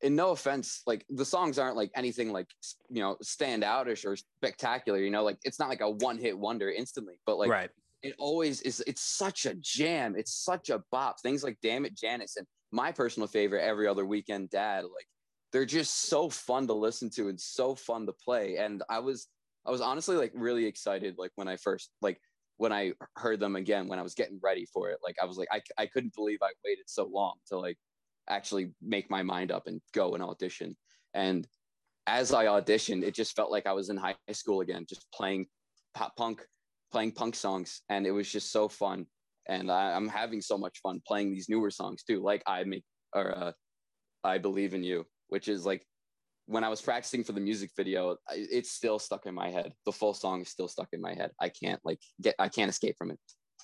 [0.00, 2.46] in no offense, like the songs aren't like anything like
[2.88, 5.00] you know stand outish or spectacular.
[5.00, 7.70] You know, like it's not like a one hit wonder instantly, but like right.
[8.02, 11.96] it always is it's such a jam it's such a bop things like damn it
[11.96, 15.06] janice and my personal favorite every other weekend dad like
[15.52, 19.28] they're just so fun to listen to and so fun to play and i was
[19.64, 22.20] i was honestly like really excited like when i first like
[22.56, 25.36] when i heard them again when i was getting ready for it like i was
[25.36, 27.76] like i, I couldn't believe i waited so long to like
[28.28, 30.76] actually make my mind up and go and audition
[31.14, 31.46] and
[32.06, 35.46] as i auditioned it just felt like i was in high school again just playing
[35.94, 36.46] pop punk,
[36.92, 39.06] playing punk songs, and it was just so fun.
[39.46, 42.84] And I, am having so much fun playing these newer songs too, like I make
[43.14, 43.52] or uh,
[44.24, 45.86] I believe in you, which is like
[46.46, 49.72] when I was practicing for the music video, it's still stuck in my head.
[49.86, 51.30] The full song is still stuck in my head.
[51.40, 53.18] I can't like get, I can't escape from it.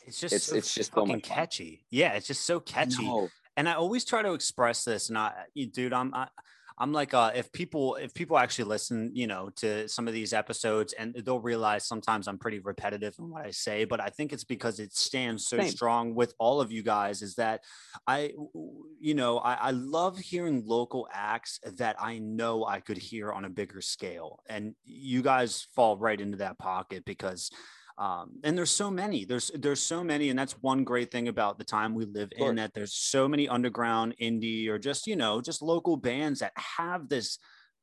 [0.06, 1.84] It's just, it's, so it's just fucking so catchy.
[1.90, 3.08] Yeah, it's just so catchy.
[3.56, 5.10] And I always try to express this.
[5.10, 5.32] And I,
[5.72, 6.28] dude, I'm, I,
[6.80, 10.32] I'm like, uh, if people if people actually listen, you know, to some of these
[10.32, 14.32] episodes, and they'll realize sometimes I'm pretty repetitive in what I say, but I think
[14.32, 15.68] it's because it stands so Same.
[15.68, 17.20] strong with all of you guys.
[17.20, 17.60] Is that
[18.06, 18.32] I,
[18.98, 23.44] you know, I, I love hearing local acts that I know I could hear on
[23.44, 27.50] a bigger scale, and you guys fall right into that pocket because
[28.00, 31.58] um, and there's so many there's there's so many and that's one great thing about
[31.58, 35.42] the time we live in that there's so many underground indie or just you know
[35.42, 37.38] just local bands that have this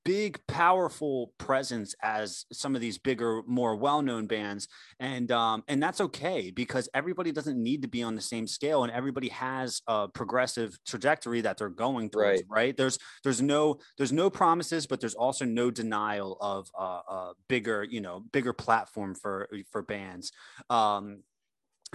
[0.07, 4.69] big, powerful presence as some of these bigger, more well-known bands,
[5.01, 8.83] and um, and that's okay because everybody doesn't need to be on the same scale,
[8.83, 12.23] and everybody has a progressive trajectory that they're going through.
[12.23, 12.43] Right.
[12.47, 12.77] right?
[12.77, 17.83] There's there's no there's no promises, but there's also no denial of a, a bigger,
[17.83, 20.31] you know, bigger platform for for bands.
[20.69, 21.23] Um,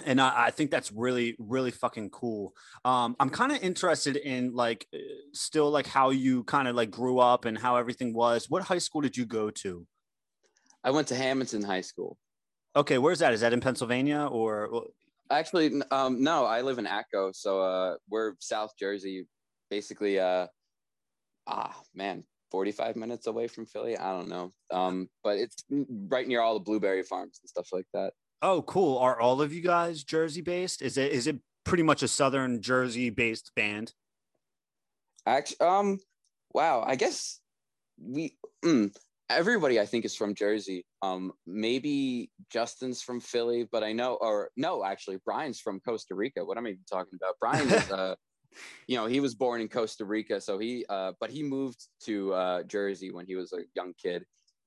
[0.05, 2.55] and I, I, think that's really really fucking cool.
[2.85, 4.99] Um i'm kind of interested in like uh,
[5.33, 8.49] still like how you kind of like grew up and how everything was.
[8.49, 9.87] What high school did you go to?
[10.85, 12.19] I went to hamilton high school.
[12.75, 13.33] Okay where's that?
[13.33, 14.87] Is that in pennsylvania or
[15.31, 19.27] actually um no i live in atco so uh we're south jersey
[19.71, 20.47] basically uh
[21.47, 23.97] ah man 45 minutes away from philly?
[23.97, 24.53] I don't know.
[24.71, 25.57] Um but it's
[26.09, 28.99] right near all the blueberry farms and stuff like that Oh, cool.
[28.99, 30.83] Are all of you guys Jersey based?
[30.83, 33.95] Is it is it pretty much a Southern Jersey based band?
[35.25, 36.01] Actually, um,
[36.53, 36.83] wow.
[36.85, 37.39] I guess
[38.05, 38.93] we mm,
[39.31, 40.85] everybody I think is from Jersey.
[41.03, 46.45] Um, maybe Justin's from Philly, but I know, or no, actually, Brian's from Costa Rica.
[46.45, 47.37] What am I even talking about?
[47.41, 48.17] Brian is, uh,
[48.89, 52.33] you know, he was born in Costa Rica, so he, uh, but he moved to
[52.35, 54.25] uh, Jersey when he was a young kid.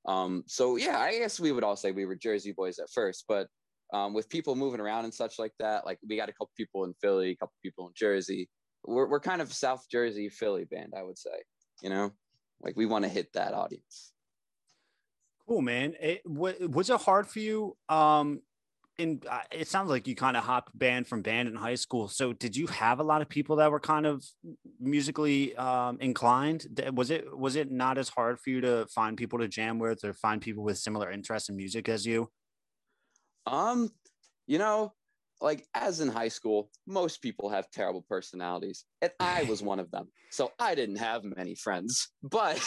[0.07, 3.25] Um, so yeah, I guess we would all say we were Jersey boys at first,
[3.27, 3.47] but
[3.93, 5.85] um, with people moving around and such like that.
[5.85, 8.49] Like we got a couple people in Philly, a couple people in Jersey.
[8.83, 11.43] We're we're kind of South Jersey Philly band, I would say.
[11.81, 12.11] You know,
[12.61, 14.13] like we want to hit that audience.
[15.47, 15.93] Cool, man.
[16.01, 17.77] It, was it hard for you?
[17.87, 18.41] Um,
[18.97, 22.07] in uh, it sounds like you kind of hopped band from band in high school.
[22.07, 24.23] So did you have a lot of people that were kind of
[24.79, 26.81] musically um, inclined?
[26.93, 30.03] Was it was it not as hard for you to find people to jam with
[30.03, 32.31] or find people with similar interests in music as you?
[33.45, 33.89] Um,
[34.47, 34.93] you know,
[35.41, 39.91] like as in high school, most people have terrible personalities, and I was one of
[39.91, 40.07] them.
[40.31, 42.61] So I didn't have many friends, but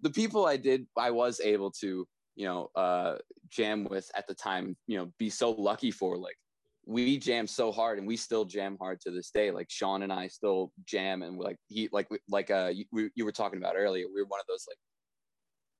[0.00, 3.16] the people I did, I was able to, you know, uh,
[3.50, 4.76] jam with at the time.
[4.86, 6.36] You know, be so lucky for like
[6.84, 10.12] we jam so hard and we still jam hard to this day like sean and
[10.12, 14.06] i still jam and like he like like uh you, you were talking about earlier
[14.12, 14.78] we were one of those like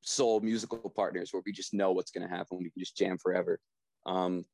[0.02, 3.16] soul musical partners where we just know what's going to happen we can just jam
[3.18, 3.58] forever
[4.06, 4.44] um,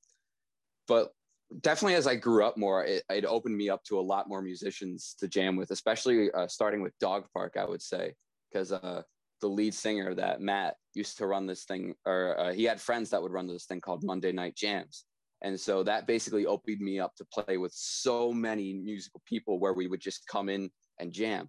[0.86, 1.12] but
[1.60, 4.42] definitely as I grew up more, it, it, opened me up to a lot more
[4.42, 8.14] musicians to jam with, especially uh, starting with Dog Park, I would say,
[8.50, 9.02] because uh,
[9.40, 13.10] the lead singer that Matt used to run this thing, or uh, he had friends
[13.10, 15.04] that would run this thing called Monday Night Jams.
[15.42, 19.72] And so that basically opened me up to play with so many musical people where
[19.72, 21.48] we would just come in and jam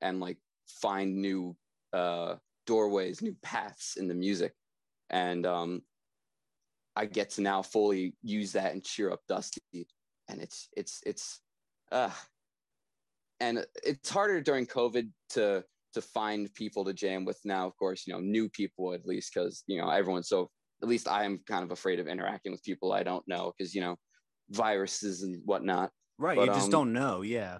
[0.00, 1.56] and like find new
[1.92, 2.34] uh,
[2.66, 4.52] doorways, new paths in the music.
[5.10, 5.82] And um,
[6.98, 9.86] I get to now fully use that and cheer up Dusty.
[10.28, 11.40] And it's it's it's
[11.92, 12.10] uh
[13.38, 18.04] and it's harder during COVID to to find people to jam with now, of course,
[18.06, 20.50] you know, new people at least because you know everyone's so
[20.82, 23.74] at least I am kind of afraid of interacting with people I don't know because
[23.76, 23.96] you know
[24.50, 25.90] viruses and whatnot.
[26.18, 27.22] Right, but, you just um, don't know.
[27.22, 27.58] Yeah,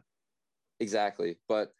[0.80, 1.38] exactly.
[1.48, 1.70] But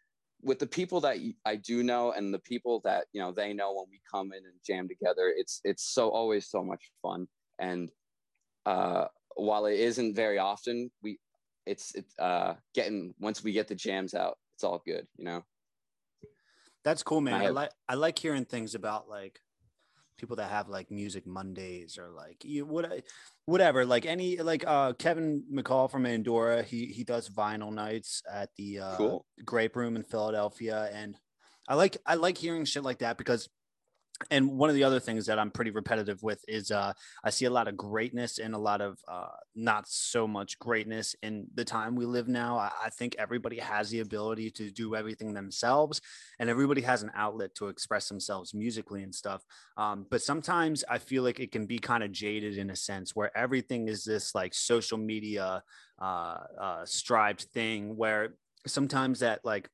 [0.41, 3.73] with the people that I do know and the people that you know they know
[3.73, 7.27] when we come in and jam together, it's it's so always so much fun.
[7.59, 7.91] And
[8.65, 9.05] uh,
[9.35, 11.19] while it isn't very often, we
[11.65, 15.43] it's it's uh, getting once we get the jams out, it's all good, you know.
[16.83, 17.41] That's cool, man.
[17.41, 19.39] I, I like I like hearing things about like
[20.17, 23.03] people that have like music Mondays or like you what
[23.45, 28.49] whatever like any like uh Kevin McCall from Andorra he he does vinyl nights at
[28.57, 29.25] the uh cool.
[29.45, 31.15] Grape Room in Philadelphia and
[31.67, 33.47] I like I like hearing shit like that because
[34.31, 36.93] and one of the other things that I'm pretty repetitive with is uh,
[37.23, 41.15] I see a lot of greatness and a lot of uh, not so much greatness
[41.23, 42.57] in the time we live now.
[42.57, 46.01] I, I, think everybody has the ability to do everything themselves,
[46.37, 49.43] and everybody has an outlet to express themselves musically and stuff.
[49.77, 53.15] Um, but sometimes I feel like it can be kind of jaded in a sense
[53.15, 55.63] where everything is this like social media
[56.01, 59.69] uh, uh striped thing where sometimes that like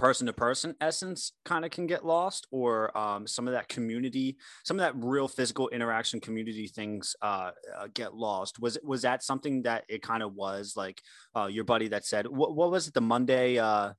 [0.00, 4.36] person to person essence kind of can get lost or um, some of that community
[4.64, 9.02] some of that real physical interaction community things uh, uh, get lost was it was
[9.02, 11.02] that something that it kind of was like
[11.36, 13.92] uh, your buddy that said what, what was it the monday uh,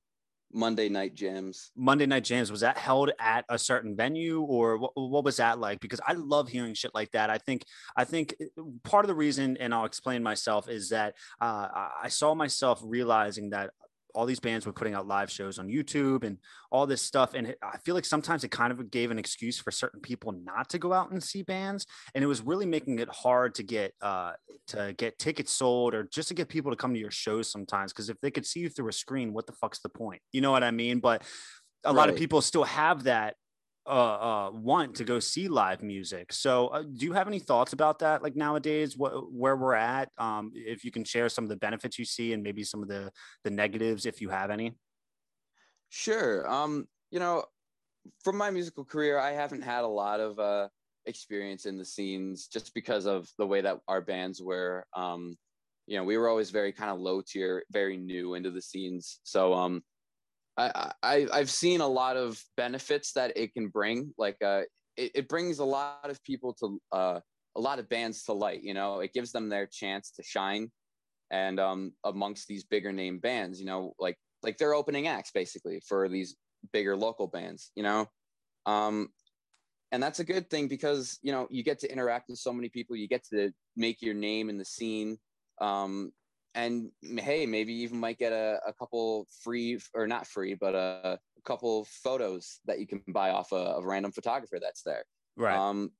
[0.54, 1.72] Monday night jams.
[1.78, 5.60] Monday night jams was that held at a certain venue or what, what was that
[5.60, 5.80] like?
[5.80, 7.30] Because I love hearing shit like that.
[7.30, 7.64] I think
[7.96, 11.68] I think uh, part of the reason, and I'll explain myself, is that uh,
[12.04, 13.70] I saw myself realizing that
[14.14, 16.38] all these bands were putting out live shows on YouTube and
[16.72, 17.34] all this stuff.
[17.34, 20.70] And I feel like sometimes it kind of gave an excuse for certain people not
[20.70, 21.86] to go out and see bands.
[22.16, 24.34] And it was really making it hard to get uh,
[24.68, 27.94] to get tickets sold or just to get people to come to your shows sometimes.
[27.94, 30.22] Cause if they could see you through a screen, what the fuck's the point?
[30.32, 31.00] You know what I mean?
[31.00, 31.24] But
[31.84, 31.96] a right.
[31.96, 33.36] lot of people still have that
[33.86, 36.32] uh, uh, want to go see live music.
[36.32, 38.22] So, uh, do you have any thoughts about that?
[38.22, 40.10] Like nowadays, what where we're at?
[40.18, 42.90] Um, if you can share some of the benefits you see and maybe some of
[42.90, 43.12] the
[43.44, 44.74] the negatives, if you have any.
[45.90, 46.50] Sure.
[46.50, 47.44] Um, you know,
[48.24, 50.68] from my musical career, I haven't had a lot of uh,
[51.06, 54.86] experience in the scenes just because of the way that our bands were.
[54.96, 55.36] Um,
[55.88, 59.20] you know, we were always very kind of low tier, very new into the scenes.
[59.24, 59.84] So, um,
[60.62, 64.14] I, I I've seen a lot of benefits that it can bring.
[64.18, 64.64] Like uh,
[64.98, 67.20] it, it brings a lot of people to uh,
[67.56, 68.64] a lot of bands to light.
[68.64, 70.72] You know, it gives them their chance to shine,
[71.32, 75.82] and um, amongst these bigger name bands, you know, like like they're opening acts basically
[75.88, 76.36] for these
[76.74, 77.72] bigger local bands.
[77.76, 78.08] You know,
[78.66, 79.10] um,
[79.92, 82.70] and that's a good thing because you know you get to interact with so many
[82.70, 82.96] people.
[82.96, 85.18] You get to make your name in the scene.
[85.60, 86.12] Um,
[86.56, 91.20] and hey, maybe even might get a, a couple free or not free, but a,
[91.38, 95.04] a couple photos that you can buy off a, a, random photographer that's there.
[95.38, 95.56] Right.
[95.56, 95.92] Um,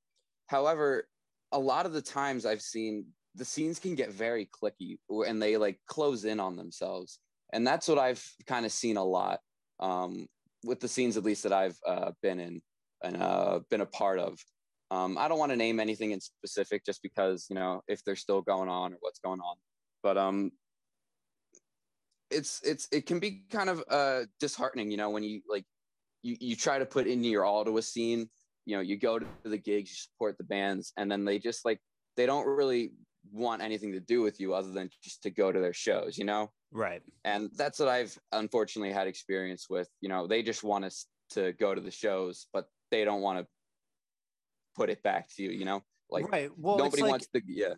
[0.48, 1.08] however,
[1.52, 5.56] a lot of the times I've seen the scenes can get very cliquey and they
[5.56, 7.20] like close in on themselves.
[7.54, 9.40] And that's what I've kind of seen a lot
[9.80, 10.28] um,
[10.66, 12.62] with the scenes, at least that I've uh, been in
[13.04, 14.38] and uh, been a part of.
[14.90, 18.18] Um, I don't want to name anything in specific just because, you know, if they're
[18.18, 19.56] still going on or what's going on
[20.04, 20.52] but um
[22.30, 25.66] it's it's it can be kind of uh disheartening you know when you like
[26.24, 28.30] you you try to put into your all to a scene
[28.66, 31.66] you know you go to the gigs you support the bands and then they just
[31.66, 31.80] like
[32.18, 32.92] they don't really
[33.32, 36.26] want anything to do with you other than just to go to their shows you
[36.26, 36.50] know?
[36.72, 37.02] Right.
[37.26, 41.54] And that's what i've unfortunately had experience with you know they just want us to
[41.54, 43.48] go to the shows but they don't want to
[44.76, 45.84] put it back to you you know?
[46.10, 46.50] Like right.
[46.58, 47.74] Well nobody like, wants to yeah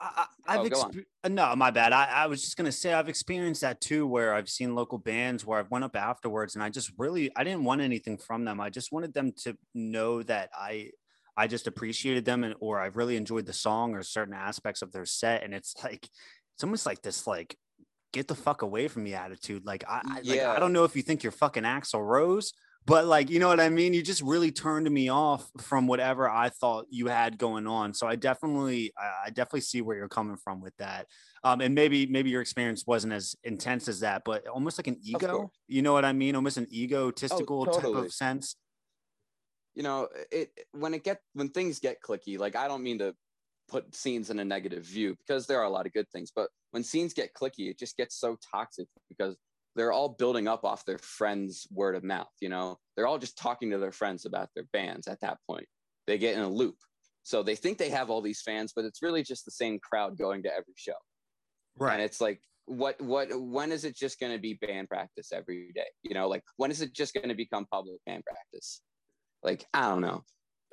[0.00, 1.92] I, have oh, exp- no, my bad.
[1.92, 5.44] I, I was just gonna say I've experienced that too, where I've seen local bands
[5.44, 8.60] where I've went up afterwards, and I just really I didn't want anything from them.
[8.60, 10.90] I just wanted them to know that I
[11.36, 14.92] I just appreciated them, and or I really enjoyed the song or certain aspects of
[14.92, 15.42] their set.
[15.42, 16.08] And it's like
[16.54, 17.56] it's almost like this like
[18.12, 19.64] get the fuck away from me attitude.
[19.64, 20.48] Like I, I yeah.
[20.48, 22.52] like I don't know if you think you're fucking Axl Rose,
[22.86, 23.94] but like you know what i mean?
[23.94, 28.06] You just really turned me off from whatever i thought you had going on so
[28.06, 28.92] i definitely
[29.24, 31.06] i definitely see where you're coming from with that
[31.44, 34.98] um, and maybe maybe your experience wasn't as intense as that but almost like an
[35.02, 36.34] ego you know what i mean?
[36.34, 37.94] Almost an egotistical oh, totally.
[37.94, 38.56] type of sense.
[39.74, 43.14] You know it when it get when things get cliquey like i don't mean to
[43.68, 46.48] put scenes in a negative view because there are a lot of good things but
[46.72, 49.36] when scenes get cliquey it just gets so toxic because
[49.78, 52.32] they're all building up off their friends' word of mouth.
[52.40, 55.66] You know, they're all just talking to their friends about their bands at that point.
[56.08, 56.74] They get in a loop.
[57.22, 60.18] So they think they have all these fans, but it's really just the same crowd
[60.18, 60.96] going to every show.
[61.76, 61.94] Right.
[61.94, 65.70] And it's like, what, what, when is it just going to be band practice every
[65.74, 65.86] day?
[66.02, 68.80] You know, like when is it just going to become public band practice?
[69.44, 70.24] Like, I don't know.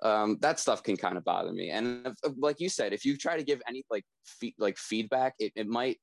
[0.02, 1.70] Um, that stuff can kind of bother me.
[1.70, 5.36] And if, like you said, if you try to give any like fe- like feedback,
[5.40, 5.98] it, it might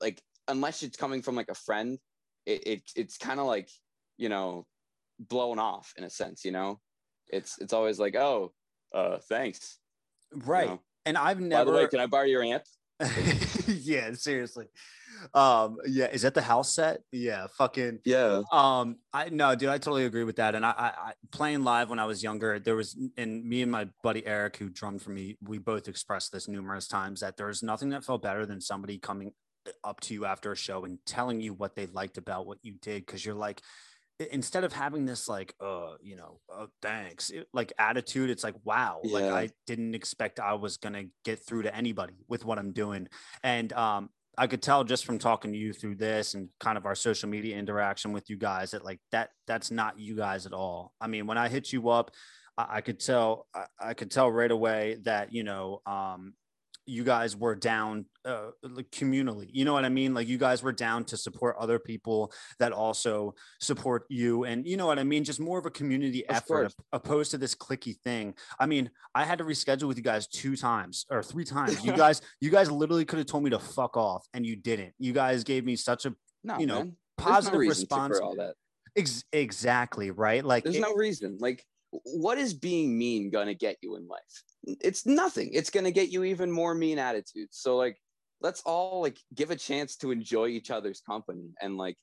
[0.00, 1.98] like unless it's coming from like a friend,
[2.46, 3.68] it, it it's kind of like
[4.16, 4.66] you know
[5.18, 6.80] blown off in a sense you know?
[7.28, 8.52] It's it's always like oh
[8.94, 9.78] uh thanks.
[10.32, 10.64] Right.
[10.64, 10.80] you know?
[11.04, 12.64] and i've never by the way can i borrow your amp?
[13.66, 14.66] Yeah seriously.
[15.34, 17.00] Um yeah is that the house set?
[17.10, 18.42] Yeah fucking yeah.
[18.52, 20.54] um i no dude i totally agree with that.
[20.54, 23.72] And I, I, I playing live when i was younger there was and me and
[23.72, 27.62] my buddy eric who drummed for me we both expressed this numerous times that there's
[27.62, 29.32] nothing that felt better than somebody coming
[29.84, 32.74] up to you after a show and telling you what they liked about what you
[32.82, 33.60] did because you're like
[34.30, 38.54] instead of having this like uh you know uh, thanks it, like attitude it's like
[38.64, 39.12] wow Yeah.
[39.12, 43.08] like i didn't expect i was gonna get through to anybody with what i'm doing
[43.42, 44.08] and um
[44.38, 47.28] i could tell just from talking to you through this and kind of our social
[47.28, 51.06] media interaction with you guys that like that that's not you guys at all i
[51.06, 52.10] mean when i hit you up
[52.56, 56.32] i, I could tell I, I could tell right away that you know um
[56.86, 60.62] you guys were down uh, like communally you know what i mean like you guys
[60.62, 65.04] were down to support other people that also support you and you know what i
[65.04, 66.74] mean just more of a community Of effort course.
[66.92, 70.56] opposed to this cliquey thing i mean i had to reschedule with you guys two
[70.56, 73.96] times or three times you guys you guys literally could have told me to fuck
[73.96, 76.14] off and you didn't you guys gave me such a
[76.44, 76.96] No, You know, man.
[77.18, 78.54] There's no positive response for all that.
[78.96, 81.38] ex- exactly right like There's it- no reason.
[81.40, 81.64] Like,
[82.04, 84.20] what is being mean gonna get you in life?
[84.66, 85.50] It's nothing.
[85.52, 87.58] It's gonna get you even more mean attitudes.
[87.58, 87.96] So like,
[88.40, 91.96] let's all like give a chance to enjoy each other's company, and like,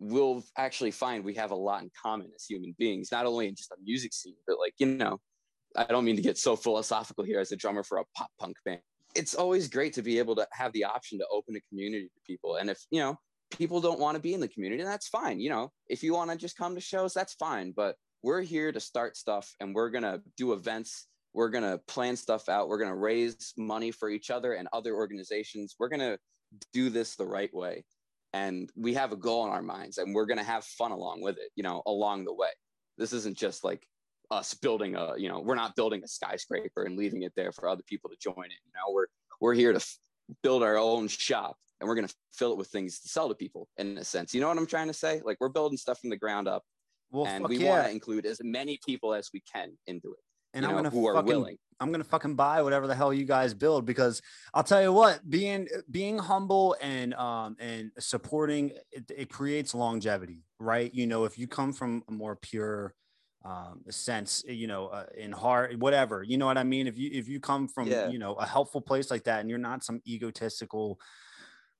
[0.00, 3.54] we'll actually find we have a lot in common as human beings, not only in
[3.54, 5.18] just a music scene, but like you know,
[5.76, 8.56] I don't mean to get so philosophical here as a drummer for a pop punk
[8.64, 8.80] band.
[9.14, 12.20] It's always great to be able to have the option to open a community to
[12.26, 13.18] people, and if you know
[13.52, 15.38] people don't want to be in the community, that's fine.
[15.38, 17.72] You know, if you want to just come to shows, that's fine.
[17.76, 21.06] But we're here to start stuff and we're going to do events.
[21.34, 22.68] We're going to plan stuff out.
[22.68, 25.76] We're going to raise money for each other and other organizations.
[25.78, 26.18] We're going to
[26.72, 27.84] do this the right way.
[28.34, 31.20] And we have a goal in our minds and we're going to have fun along
[31.22, 32.48] with it, you know, along the way.
[32.98, 33.86] This isn't just like
[34.30, 37.68] us building a, you know, we're not building a skyscraper and leaving it there for
[37.68, 38.58] other people to join it.
[38.64, 39.06] You know, we're,
[39.40, 39.98] we're here to f-
[40.42, 43.34] build our own shop and we're going to fill it with things to sell to
[43.34, 44.32] people in a sense.
[44.32, 45.20] You know what I'm trying to say?
[45.24, 46.62] Like we're building stuff from the ground up
[47.10, 50.20] well and we yeah want to include as many people as we can into it.
[50.54, 51.58] And i'm know, gonna who are fucking willing.
[51.80, 54.22] I'm gonna fucking buy whatever the hell you guys build because
[54.54, 60.44] I'll tell you what, being being humble and um and supporting it, it creates longevity,
[60.60, 60.94] right?
[60.94, 62.94] You know, if you come from a more pure
[63.44, 66.86] um sense, you know, uh, in heart, whatever, you know what I mean.
[66.86, 68.10] If you if you come from Yeah.
[68.10, 71.00] you know a helpful place like that, and you're not some egotistical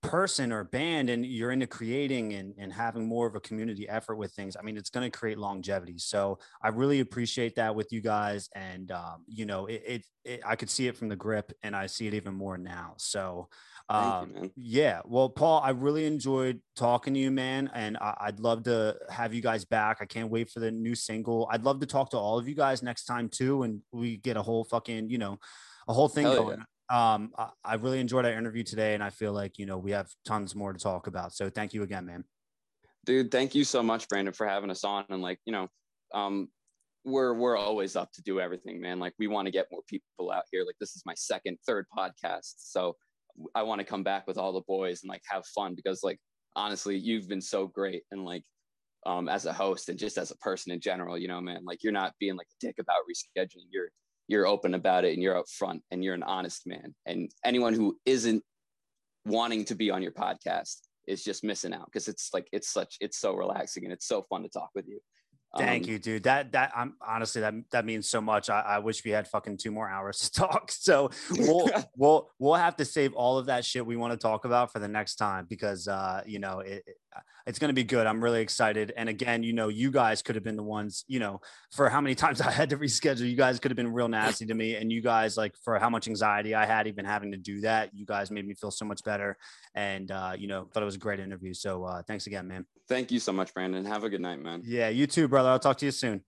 [0.03, 4.17] person or band and you're into creating and, and having more of a community effort
[4.17, 5.97] with things i mean it's going to create longevity.
[5.97, 10.41] So i really appreciate that with you guys and um, you know it, it, it
[10.45, 12.95] i could see it from the grip and i see it even more now.
[12.99, 13.49] So
[13.89, 18.41] um, you, yeah well paul i really enjoyed talking to you man and I, i'd
[18.41, 19.99] love to have you guys back.
[20.01, 21.49] I can't wait for the new single.
[21.51, 24.37] I'd love to talk to all of you guys next time too and we get
[24.37, 25.39] a whole fucking you know
[25.87, 29.11] a whole thing Hell going um I, I really enjoyed our interview today and i
[29.11, 32.07] feel like you know we have tons more to talk about so thank you again
[32.07, 32.25] man
[33.05, 35.05] Dude, thank you so much, Brandon, for having us on.
[35.09, 35.69] And like, you know,
[36.15, 36.49] um,
[37.05, 39.01] we're we're always up to do everything, man.
[39.01, 40.65] Like we want to get more people out here.
[40.65, 42.55] Like this is my second, third podcast.
[42.59, 42.95] So
[43.57, 46.19] I want to come back with all the boys and like have fun because like
[46.55, 48.45] honestly, you've been so great and like
[49.05, 51.83] um as a host and just as a person in general, you know, man, like
[51.83, 53.67] you're not being like a dick about rescheduling.
[53.73, 53.91] You're
[54.33, 56.95] you're open about it and you're up front and you're an honest man.
[57.07, 58.43] And anyone who isn't
[59.27, 62.97] wanting to be on your podcast is just missing out because it's like it's such
[63.01, 64.99] it's so relaxing and it's so fun to talk with you.
[65.59, 66.23] Thank Um, you, dude.
[66.23, 68.49] That that I'm honestly that that means so much.
[68.49, 70.73] I, I wish we had fucking two more hours to talk.
[70.73, 74.47] So we'll we'll we'll have to save all of that shit we want to talk
[74.47, 76.85] about for the next time because uh you know it-
[77.47, 78.07] it's going to be good.
[78.07, 78.93] I'm really excited.
[78.97, 81.41] And again, you know, you guys could have been the ones, you know,
[81.73, 83.29] for how many times I had to reschedule.
[83.29, 85.91] You guys could have been real nasty to me, and you guys like for how
[85.91, 87.91] much anxiety I had even having to do that.
[87.95, 89.37] You guys made me feel so much better,
[89.75, 91.55] and uh, you know, thought it was a great interview.
[91.55, 92.67] So uh, thanks again, man.
[92.89, 93.85] Thank you so much, Brandon.
[93.85, 94.63] Have a good night, man.
[94.65, 95.49] Yeah, you too, brother.
[95.49, 96.23] I'll talk to you soon.